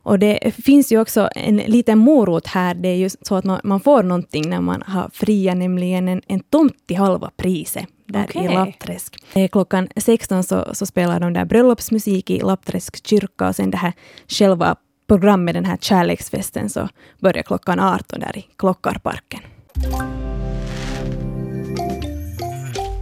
Och 0.09 0.19
det 0.19 0.55
finns 0.65 0.93
ju 0.93 1.01
också 1.01 1.29
en 1.35 1.57
liten 1.57 1.99
morot 1.99 2.47
här. 2.47 2.75
Det 2.75 2.89
är 2.89 2.95
ju 2.95 3.11
så 3.23 3.35
att 3.35 3.45
man, 3.45 3.61
man 3.65 3.81
får 3.81 4.03
någonting 4.03 4.51
när 4.51 4.61
man 4.61 4.83
har 4.83 5.11
fria, 5.13 5.55
nämligen 5.55 6.09
en, 6.09 6.23
en 6.27 6.41
tomt 6.41 6.87
till 6.87 6.97
halva 6.97 7.31
priset 7.37 7.87
där 8.07 8.25
okay. 8.25 8.45
i 8.45 8.49
Lappträsk. 8.49 9.17
Klockan 9.53 9.89
16 9.97 10.45
så, 10.45 10.75
så 10.75 10.87
spelar 10.87 11.21
de 11.21 11.33
där 11.33 11.45
bröllopsmusik 11.45 12.31
i 12.31 12.41
Lappträsk 12.41 13.07
kyrka 13.07 13.49
och 13.49 13.57
sen 13.57 13.71
det 13.71 13.77
här 13.77 13.93
själva 14.29 14.77
programmet, 15.09 15.55
den 15.55 15.65
här 15.65 15.77
kärleksfesten, 15.81 16.71
så 16.71 16.89
börjar 17.19 17.43
klockan 17.43 17.81
18 17.81 18.21
där 18.21 18.39
i 18.39 18.47
Klockarparken. 18.57 19.41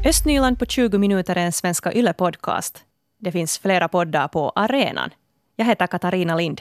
Östnyland 0.04 0.58
på 0.58 0.66
20 0.66 0.98
minuter 0.98 1.36
är 1.36 1.44
en 1.44 1.52
Svenska 1.52 1.92
Yle-podcast. 1.92 2.76
Det 3.18 3.32
finns 3.32 3.58
flera 3.58 3.88
poddar 3.88 4.28
på 4.28 4.52
arenan. 4.54 5.10
Jag 5.56 5.66
heter 5.66 5.86
Katarina 5.86 6.36
Lind. 6.36 6.60